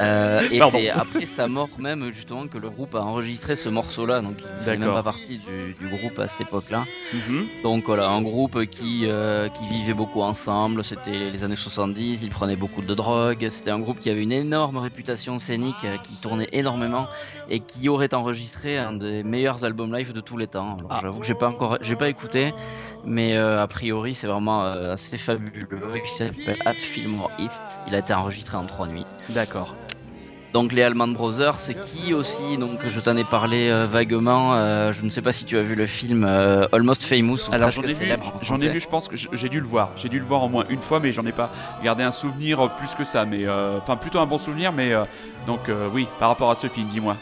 Euh, 0.00 0.40
et 0.50 0.60
c'est 0.70 0.90
après 0.90 1.26
sa 1.26 1.46
mort 1.48 1.68
même 1.78 2.12
justement 2.12 2.48
que 2.48 2.58
le 2.58 2.70
groupe 2.70 2.94
a 2.94 3.00
enregistré 3.00 3.56
ce 3.56 3.68
morceau-là. 3.68 4.22
Donc 4.22 4.36
il 4.40 4.58
faisait 4.58 4.76
même 4.76 4.92
pas 4.92 5.02
partie 5.02 5.38
du, 5.38 5.74
du 5.74 5.88
groupe 5.88 6.18
à 6.18 6.26
cette 6.28 6.40
époque-là. 6.40 6.88
Mhm. 7.12 7.46
Donc 7.62 7.84
voilà, 7.86 8.08
un 8.10 8.22
groupe 8.22 8.64
qui, 8.66 9.02
euh, 9.06 9.48
qui 9.48 9.66
vivait 9.68 9.94
beaucoup 9.94 10.22
ensemble, 10.22 10.82
c'était 10.84 11.30
les 11.30 11.44
années 11.44 11.56
70, 11.56 12.22
ils 12.22 12.28
prenaient 12.30 12.56
beaucoup 12.56 12.82
de 12.82 12.87
drogue, 12.94 13.46
c'était 13.50 13.70
un 13.70 13.80
groupe 13.80 14.00
qui 14.00 14.10
avait 14.10 14.22
une 14.22 14.32
énorme 14.32 14.78
réputation 14.78 15.38
scénique, 15.38 15.76
euh, 15.84 15.96
qui 15.98 16.14
tournait 16.20 16.48
énormément 16.52 17.06
et 17.50 17.60
qui 17.60 17.88
aurait 17.88 18.12
enregistré 18.14 18.78
un 18.78 18.92
des 18.92 19.22
meilleurs 19.22 19.64
albums 19.64 19.94
live 19.94 20.12
de 20.12 20.20
tous 20.20 20.36
les 20.36 20.46
temps. 20.46 20.76
Alors, 20.78 20.86
Ah. 20.90 20.98
J'avoue 21.02 21.20
que 21.20 21.26
j'ai 21.26 21.34
pas 21.34 21.48
encore, 21.48 21.78
j'ai 21.80 21.96
pas 21.96 22.08
écouté, 22.08 22.52
mais 23.04 23.36
euh, 23.36 23.62
a 23.62 23.66
priori 23.66 24.14
c'est 24.14 24.26
vraiment 24.26 24.64
euh, 24.64 24.92
assez 24.94 25.16
fabuleux. 25.16 25.68
Il 25.94 26.18
s'appelle 26.18 26.56
At 26.66 26.72
Fillmore 26.74 27.30
East, 27.38 27.62
il 27.86 27.94
a 27.94 27.98
été 27.98 28.12
enregistré 28.14 28.56
en 28.56 28.66
trois 28.66 28.86
nuits. 28.88 29.06
D'accord. 29.30 29.74
Donc 30.54 30.72
les 30.72 30.82
Allman 30.82 31.08
Brothers, 31.08 31.60
c'est 31.60 31.74
qui 31.74 32.14
aussi? 32.14 32.56
Donc 32.58 32.78
je 32.88 33.00
t'en 33.00 33.16
ai 33.16 33.24
parlé 33.24 33.68
euh, 33.68 33.86
vaguement. 33.86 34.54
euh, 34.54 34.92
je 34.92 35.02
ne 35.04 35.10
sais 35.10 35.20
pas 35.20 35.32
si 35.32 35.44
tu 35.44 35.58
as 35.58 35.62
vu 35.62 35.74
le 35.74 35.86
film 35.86 36.24
euh, 36.24 36.66
Almost 36.72 37.04
Famous. 37.04 37.48
ou 37.48 37.54
Alors 37.54 37.70
j'en 37.70 37.82
ai 37.82 37.92
vu, 37.92 38.08
j'en 38.42 38.58
ai 38.58 38.68
vu, 38.68 38.80
je 38.80 38.88
pense 38.88 39.08
que 39.08 39.16
j'ai 39.16 39.48
dû 39.48 39.60
le 39.60 39.66
voir. 39.66 39.90
J'ai 39.96 40.08
dû 40.08 40.18
le 40.18 40.24
voir 40.24 40.42
au 40.42 40.48
moins 40.48 40.64
une 40.70 40.80
fois, 40.80 41.00
mais 41.00 41.12
j'en 41.12 41.26
ai 41.26 41.32
pas 41.32 41.50
gardé 41.84 42.02
un 42.02 42.12
souvenir 42.12 42.70
plus 42.76 42.94
que 42.94 43.04
ça. 43.04 43.24
Mais 43.26 43.46
euh, 43.46 43.78
enfin 43.78 43.96
plutôt 43.96 44.20
un 44.20 44.26
bon 44.26 44.38
souvenir, 44.38 44.72
mais 44.72 44.92
donc 45.46 45.70
oui, 45.92 46.08
par 46.18 46.30
rapport 46.30 46.50
à 46.50 46.54
ce 46.54 46.66
film, 46.66 46.88
dis-moi. 46.88 47.16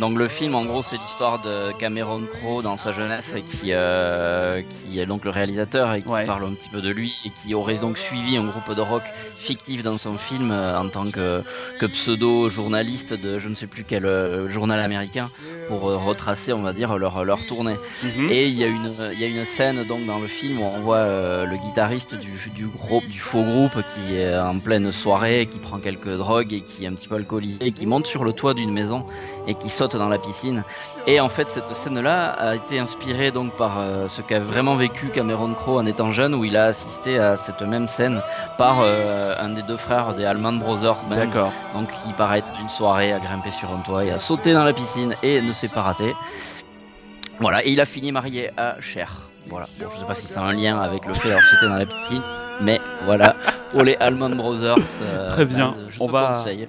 Donc 0.00 0.16
le 0.16 0.28
film, 0.28 0.54
en 0.54 0.64
gros, 0.64 0.82
c'est 0.82 0.96
l'histoire 0.96 1.42
de 1.42 1.72
Cameron 1.78 2.22
Crowe 2.32 2.62
dans 2.62 2.78
sa 2.78 2.92
jeunesse, 2.92 3.34
et 3.36 3.42
qui, 3.42 3.72
euh, 3.72 4.62
qui 4.62 4.98
est 4.98 5.04
donc 5.04 5.26
le 5.26 5.30
réalisateur 5.30 5.92
et 5.92 6.00
qui 6.02 6.08
Ouais. 6.08 6.24
parle 6.24 6.44
un 6.46 6.54
petit 6.54 6.70
peu 6.70 6.80
de 6.80 6.88
lui 6.90 7.12
et 7.26 7.30
qui 7.30 7.54
aurait 7.54 7.76
donc 7.76 7.98
suivi 7.98 8.38
un 8.38 8.44
groupe 8.46 8.74
de 8.74 8.80
rock 8.80 9.02
fictif 9.36 9.82
dans 9.82 9.98
son 9.98 10.16
film 10.16 10.50
euh, 10.50 10.78
en 10.78 10.88
tant 10.88 11.04
que, 11.10 11.42
que 11.78 11.84
pseudo 11.86 12.48
journaliste 12.48 13.12
de 13.12 13.38
je 13.38 13.48
ne 13.50 13.54
sais 13.54 13.66
plus 13.66 13.84
quel 13.84 14.06
euh, 14.06 14.48
journal 14.48 14.80
américain 14.80 15.28
pour 15.68 15.82
retracer, 15.82 16.52
on 16.54 16.62
va 16.62 16.72
dire, 16.72 16.96
leur 16.96 17.22
leur 17.24 17.44
tournée. 17.46 17.76
Mhm. 18.02 18.30
Et 18.30 18.48
il 18.48 18.54
y 18.58 18.64
a 18.64 18.68
une 18.68 18.90
y 19.18 19.24
a 19.24 19.26
une 19.28 19.44
scène 19.44 19.84
donc 19.84 20.06
dans 20.06 20.18
le 20.18 20.26
film 20.28 20.60
où 20.60 20.64
on 20.64 20.80
voit 20.80 21.04
le 21.44 21.56
guitariste 21.68 22.14
du, 22.18 22.50
du 22.54 22.66
groupe 22.66 23.06
du 23.06 23.18
faux 23.20 23.42
groupe 23.42 23.76
qui 23.94 24.16
est 24.16 24.36
en 24.36 24.58
pleine 24.58 24.90
soirée, 24.92 25.46
qui 25.50 25.58
prend 25.58 25.78
quelques 25.78 26.16
drogues 26.16 26.52
et 26.54 26.62
qui 26.62 26.84
est 26.84 26.88
un 26.88 26.94
petit 26.94 27.06
peu 27.08 27.16
alcoolisé, 27.16 27.58
et 27.60 27.70
qui 27.72 27.84
monte 27.86 28.06
sur 28.06 28.24
le 28.24 28.32
toit 28.32 28.54
d'une 28.54 28.72
maison 28.72 29.04
et 29.46 29.54
qui 29.54 29.68
saute 29.68 29.89
dans 29.96 30.08
la 30.08 30.18
piscine. 30.18 30.64
Et 31.06 31.20
en 31.20 31.28
fait 31.28 31.48
cette 31.48 31.74
scène-là 31.74 32.30
a 32.30 32.54
été 32.54 32.78
inspirée 32.78 33.30
donc 33.30 33.52
par 33.56 33.78
euh, 33.78 34.08
ce 34.08 34.22
qu'a 34.22 34.40
vraiment 34.40 34.76
vécu 34.76 35.08
Cameron 35.08 35.54
Crowe 35.54 35.78
en 35.78 35.86
étant 35.86 36.12
jeune, 36.12 36.34
où 36.34 36.44
il 36.44 36.56
a 36.56 36.66
assisté 36.66 37.18
à 37.18 37.36
cette 37.36 37.62
même 37.62 37.88
scène 37.88 38.20
par 38.58 38.78
euh, 38.80 39.34
un 39.40 39.50
des 39.50 39.62
deux 39.62 39.76
frères 39.76 40.14
des 40.14 40.24
Allman 40.24 40.58
Brothers. 40.58 41.04
Band. 41.08 41.16
D'accord. 41.16 41.52
Donc 41.72 41.88
il 42.06 42.14
paraît 42.14 42.42
une 42.60 42.68
soirée 42.68 43.12
à 43.12 43.18
grimper 43.18 43.50
sur 43.50 43.70
un 43.70 43.80
toit 43.80 44.04
et 44.04 44.10
à 44.10 44.18
sauter 44.18 44.52
dans 44.52 44.64
la 44.64 44.72
piscine 44.72 45.14
et 45.22 45.40
ne 45.40 45.52
s'est 45.52 45.68
pas 45.68 45.82
raté. 45.82 46.14
Voilà, 47.38 47.64
et 47.64 47.70
il 47.70 47.80
a 47.80 47.86
fini 47.86 48.12
marié 48.12 48.50
à 48.56 48.80
Cher. 48.80 49.30
Voilà, 49.48 49.66
bon, 49.78 49.86
je 49.92 49.98
sais 49.98 50.06
pas 50.06 50.14
si 50.14 50.26
c'est 50.26 50.38
un 50.38 50.52
lien 50.52 50.78
avec 50.78 51.06
le 51.06 51.14
fait 51.14 51.28
d'avoir 51.28 51.44
sauté 51.44 51.66
dans 51.66 51.76
la 51.76 51.86
piscine, 51.86 52.22
mais 52.60 52.80
voilà, 53.04 53.34
pour 53.70 53.82
les 53.82 53.94
Allman 53.96 54.30
Brothers. 54.36 54.76
euh, 55.02 55.28
Très 55.28 55.44
bien, 55.44 55.74
je 55.88 56.00
on 56.00 56.06
te 56.06 56.12
va- 56.12 56.34
conseille, 56.34 56.68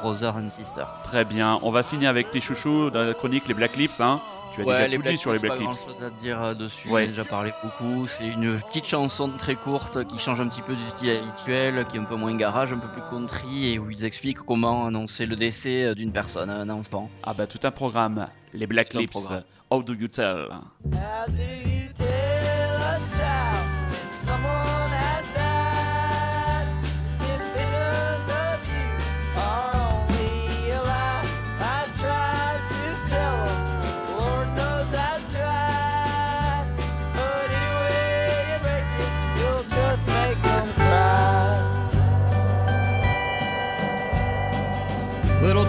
Brothers 0.00 0.36
and 0.36 0.50
Sisters. 0.50 0.92
Très 1.04 1.24
bien. 1.24 1.58
On 1.62 1.70
va 1.70 1.82
finir 1.82 2.10
avec 2.10 2.30
tes 2.30 2.40
chouchous 2.40 2.90
dans 2.90 3.04
la 3.04 3.14
chronique 3.14 3.46
les 3.48 3.54
Black 3.54 3.76
Lips, 3.76 4.00
hein. 4.00 4.20
Tu 4.54 4.60
as 4.60 4.64
déjà 4.86 4.96
tout 4.96 5.02
dit 5.02 5.16
sur 5.16 5.32
les 5.32 5.38
Black 5.38 5.54
Pas 5.54 5.58
Lips. 5.60 5.64
grand 5.86 5.94
chose 5.94 6.02
à 6.04 6.10
dire 6.10 6.42
euh, 6.42 6.52
dessus, 6.54 6.86
Ouais. 6.90 7.04
j'ai 7.04 7.08
déjà 7.08 7.24
parlé 7.24 7.54
beaucoup. 7.62 8.06
C'est 8.06 8.26
une 8.28 8.60
petite 8.60 8.84
chanson 8.86 9.30
très 9.38 9.54
courte 9.54 10.06
qui 10.06 10.18
change 10.18 10.42
un 10.42 10.48
petit 10.48 10.60
peu 10.60 10.74
du 10.74 10.82
style 10.90 11.08
habituel, 11.10 11.86
qui 11.90 11.96
est 11.96 12.00
un 12.00 12.04
peu 12.04 12.16
moins 12.16 12.34
garage, 12.36 12.70
un 12.70 12.76
peu 12.78 12.88
plus 12.88 13.00
country, 13.08 13.72
et 13.72 13.78
où 13.78 13.90
ils 13.90 14.04
expliquent 14.04 14.40
comment 14.40 14.84
annoncer 14.86 15.24
le 15.24 15.36
décès 15.36 15.84
euh, 15.84 15.94
d'une 15.94 16.12
personne, 16.12 16.50
un 16.50 16.68
enfant. 16.68 17.08
Ah 17.22 17.32
bah 17.32 17.46
tout 17.46 17.60
un 17.62 17.70
programme. 17.70 18.26
Les 18.52 18.66
Black 18.66 18.90
Tout 18.90 18.98
Lips. 18.98 19.32
How 19.70 19.82
do 19.82 19.94
you 19.94 20.08
tell? 20.08 20.48
How 20.84 21.26
do 21.28 21.42
you 21.42 21.88
tell? 21.96 22.31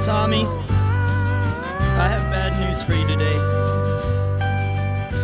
Tommy, 0.05 0.43
I 0.43 2.09
have 2.09 2.29
bad 2.29 2.59
news 2.59 2.83
for 2.83 2.93
you 2.93 3.07
today. 3.07 3.37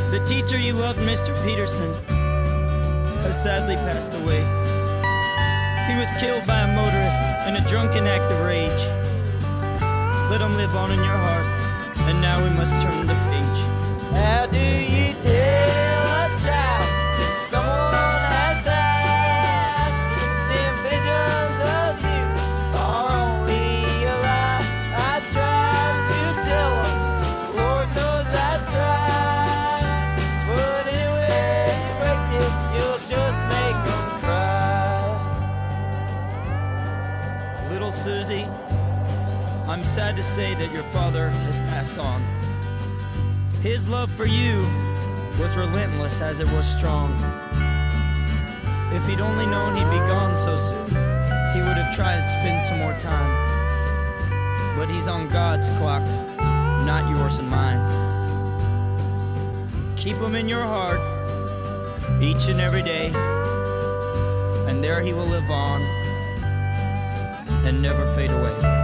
The 0.09 0.23
teacher 0.25 0.57
you 0.57 0.71
loved, 0.71 0.99
Mr. 0.99 1.36
Peterson, 1.43 1.93
has 3.23 3.43
sadly 3.43 3.75
passed 3.75 4.13
away. 4.13 4.39
He 5.91 5.99
was 5.99 6.09
killed 6.21 6.47
by 6.47 6.61
a 6.61 6.73
motorist 6.73 7.19
in 7.49 7.57
a 7.57 7.67
drunken 7.67 8.07
act 8.07 8.32
of 8.32 8.39
rage. 8.39 8.86
Let 10.32 10.39
him 10.39 10.55
live 10.55 10.73
on 10.73 10.93
in 10.93 10.99
your 10.99 11.17
heart, 11.27 11.45
and 12.07 12.21
now 12.21 12.41
we 12.41 12.49
must 12.49 12.80
turn 12.80 13.05
the 13.05 13.15
page. 13.15 13.59
How 14.15 14.45
do 14.45 14.57
you 14.57 14.98
to 40.16 40.24
say 40.24 40.53
that 40.55 40.72
your 40.74 40.84
father 40.91 41.30
has 41.30 41.60
passed 41.60 41.97
on. 41.97 42.22
His 43.62 43.88
love 43.88 44.12
for 44.12 44.26
you 44.26 44.62
was 45.39 45.57
relentless 45.57 46.22
as 46.22 46.39
it 46.39 46.47
was 46.47 46.68
strong. 46.68 47.12
If 48.91 49.05
he'd 49.07 49.20
only 49.20 49.45
known 49.45 49.76
he'd 49.76 49.89
be 49.91 49.99
gone 50.07 50.36
so 50.38 50.55
soon, 50.55 50.88
he 51.53 51.62
would 51.62 51.78
have 51.78 51.93
tried 51.93 52.22
to 52.22 52.28
spend 52.28 52.62
some 52.62 52.80
more 52.80 52.97
time. 52.97 54.78
But 54.78 54.89
he's 54.89 55.07
on 55.07 55.30
God's 55.30 55.70
clock, 55.72 56.03
not 56.86 57.10
yours 57.10 57.38
and 57.38 57.49
mine. 57.49 57.84
Keep 59.95 60.18
him 60.18 60.36
in 60.36 60.47
your 60.47 60.64
heart 60.64 61.01
each 62.22 62.47
and 62.47 62.60
every 62.60 62.82
day, 62.82 63.12
and 64.68 64.84
there 64.84 65.01
he 65.01 65.14
will 65.14 65.28
live 65.28 65.49
on 65.49 65.82
and 67.66 67.82
never 67.82 68.05
fade 68.16 68.32
away. 68.32 68.78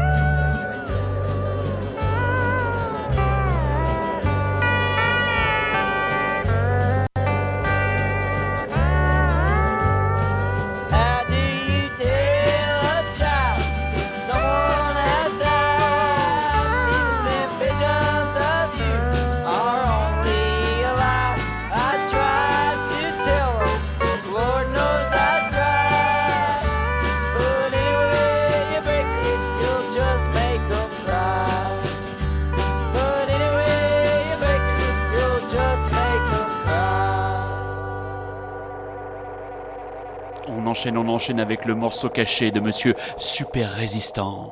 On 40.93 41.09
enchaîne 41.09 41.39
avec 41.39 41.65
le 41.65 41.75
morceau 41.75 42.09
caché 42.09 42.51
de 42.51 42.59
Monsieur 42.59 42.95
Super 43.17 43.71
Résistant. 43.71 44.49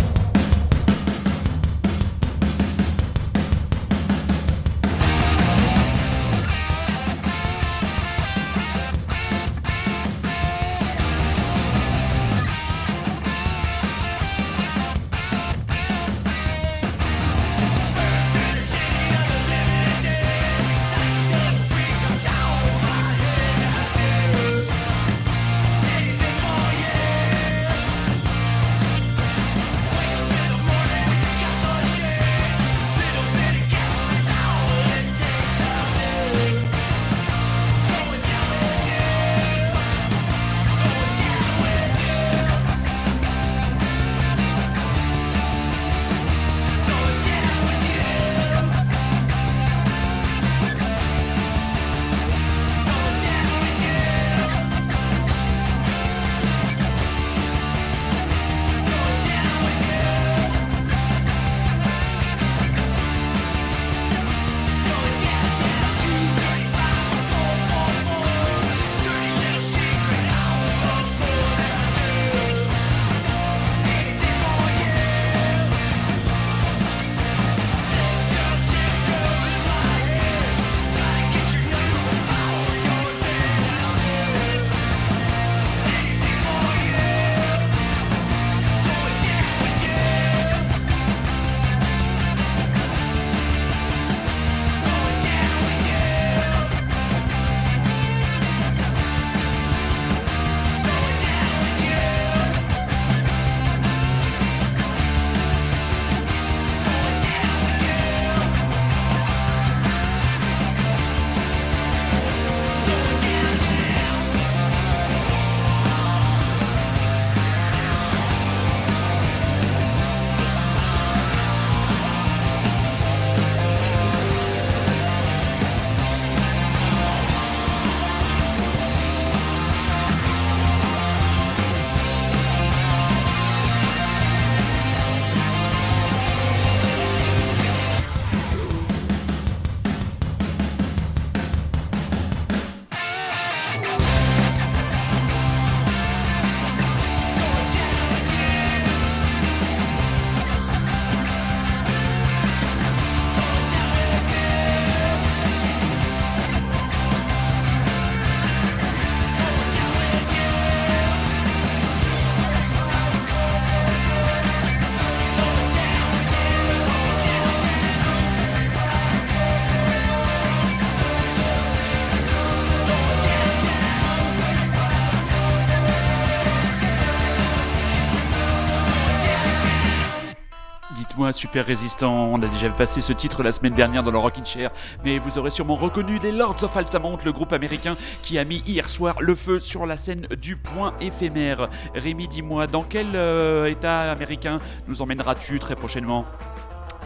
Dites-moi, 181.24 181.32
super 181.40 181.66
résistant, 181.66 182.26
on 182.34 182.42
a 182.42 182.48
déjà 182.48 182.70
passé 182.70 183.00
ce 183.00 183.14
titre 183.14 183.44
la 183.44 183.54
semaine 183.54 183.74
dernière 183.74 184.04
dans 184.04 184.12
le 184.12 184.18
Rockin' 184.18 184.46
Chair, 184.46 184.72
mais 185.06 185.20
vous 185.20 185.38
aurez 185.38 185.52
sûrement 185.52 185.76
reconnu 185.76 186.20
les 186.20 186.34
Lords 186.34 186.62
of 186.66 186.76
Altamont, 186.76 187.18
le 187.24 187.32
groupe 187.32 187.54
américain 187.54 187.96
qui 188.24 188.38
a 188.38 188.44
mis 188.44 188.58
hier 188.66 188.90
soir 188.90 189.16
le 189.22 189.34
feu 189.34 189.62
sur 189.62 189.86
la 189.86 189.96
scène 189.96 190.28
du 190.42 190.58
point 190.58 190.94
éphémère. 191.00 191.70
Rémi, 191.96 192.28
dis-moi, 192.28 192.68
dans 192.68 192.84
quel 192.84 193.16
euh, 193.16 193.68
état 193.68 194.12
américain 194.12 194.60
nous 194.90 195.02
emmèneras-tu 195.02 195.60
très 195.60 195.78
prochainement? 195.78 196.26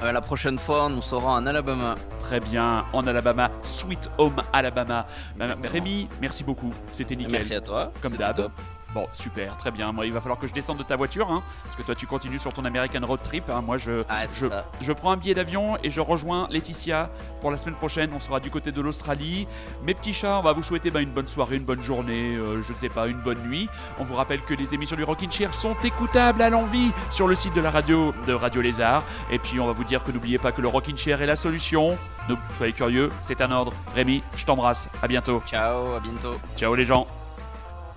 Euh, 0.01 0.11
la 0.11 0.22
prochaine 0.22 0.57
fois, 0.57 0.89
nous 0.89 1.03
serons 1.03 1.30
en 1.30 1.45
Alabama. 1.45 1.93
Très 2.20 2.39
bien, 2.39 2.86
en 2.93 3.05
Alabama, 3.05 3.51
Sweet 3.61 4.09
Home 4.18 4.41
Alabama. 4.51 5.05
Euh, 5.39 5.53
Rémi, 5.63 6.09
merci 6.20 6.43
beaucoup, 6.43 6.74
c'était 6.91 7.15
nickel. 7.15 7.34
Merci 7.34 7.53
à 7.53 7.61
toi. 7.61 7.91
Comme 8.01 8.18
d'hab. 8.18 8.49
Bon, 8.93 9.05
super, 9.11 9.57
très 9.57 9.69
bien. 9.69 9.91
Moi, 9.91 10.05
il 10.05 10.13
va 10.13 10.21
falloir 10.21 10.39
que 10.39 10.47
je 10.47 10.53
descende 10.53 10.77
de 10.77 10.83
ta 10.83 10.95
voiture, 10.95 11.29
hein, 11.29 11.43
parce 11.65 11.75
que 11.75 11.83
toi, 11.83 11.93
tu 11.93 12.07
continues 12.07 12.39
sur 12.39 12.53
ton 12.53 12.63
American 12.65 13.05
Road 13.05 13.21
Trip. 13.21 13.49
hein. 13.49 13.61
Moi, 13.61 13.77
je, 13.77 14.03
Ah, 14.09 14.21
je, 14.33 14.47
je 14.81 14.91
prends 14.93 15.11
un 15.11 15.17
billet 15.17 15.33
d'avion 15.35 15.77
et 15.83 15.89
je 15.89 15.99
rejoins 16.01 16.47
Laetitia 16.49 17.09
pour 17.41 17.51
la 17.51 17.57
semaine 17.57 17.75
prochaine. 17.75 18.11
On 18.15 18.19
sera 18.19 18.39
du 18.39 18.49
côté 18.49 18.71
de 18.71 18.81
l'Australie. 18.81 19.47
Mes 19.83 19.93
petits 19.93 20.13
chats, 20.13 20.39
on 20.39 20.41
va 20.41 20.53
vous 20.53 20.63
souhaiter 20.63 20.89
bah, 20.89 21.01
une 21.01 21.11
bonne 21.11 21.27
soirée, 21.27 21.57
une 21.57 21.65
bonne 21.65 21.81
journée, 21.81 22.35
euh, 22.38 22.63
je 22.63 22.71
ne 22.73 22.77
sais 22.77 22.89
pas, 22.89 23.07
une 23.07 23.19
bonne 23.21 23.43
nuit. 23.47 23.69
On 23.99 24.03
vous 24.05 24.15
rappelle 24.15 24.41
que 24.41 24.53
les 24.53 24.73
émissions 24.73 24.95
du 24.95 25.03
Rockin' 25.03 25.29
Chair 25.31 25.53
sont 25.53 25.75
écoutables 25.83 26.41
à 26.41 26.49
l'envie 26.49 26.91
sur 27.11 27.27
le 27.27 27.35
site 27.35 27.53
de 27.53 27.61
la 27.61 27.69
radio 27.71 28.13
de 28.25 28.33
Radio 28.33 28.61
Lézard. 28.61 29.03
Et 29.29 29.38
puis, 29.38 29.59
on 29.59 29.67
va 29.67 29.73
vous 29.73 29.83
dire 29.83 30.03
que 30.05 30.11
n'oubliez 30.11 30.39
pas 30.39 30.51
que 30.53 30.61
le 30.61 30.69
Rockin' 30.69 30.97
Chair 30.97 31.21
est 31.21 31.27
la 31.27 31.35
solution. 31.35 31.97
Ne 32.29 32.35
soyez 32.57 32.73
curieux, 32.73 33.11
c'est 33.21 33.41
un 33.41 33.51
ordre. 33.51 33.73
Rémi, 33.93 34.23
je 34.35 34.45
t'embrasse. 34.45 34.89
À 35.03 35.07
bientôt. 35.07 35.43
Ciao, 35.45 35.93
à 35.93 35.99
bientôt. 35.99 36.35
Ciao 36.55 36.73
les 36.73 36.85
gens. 36.85 37.05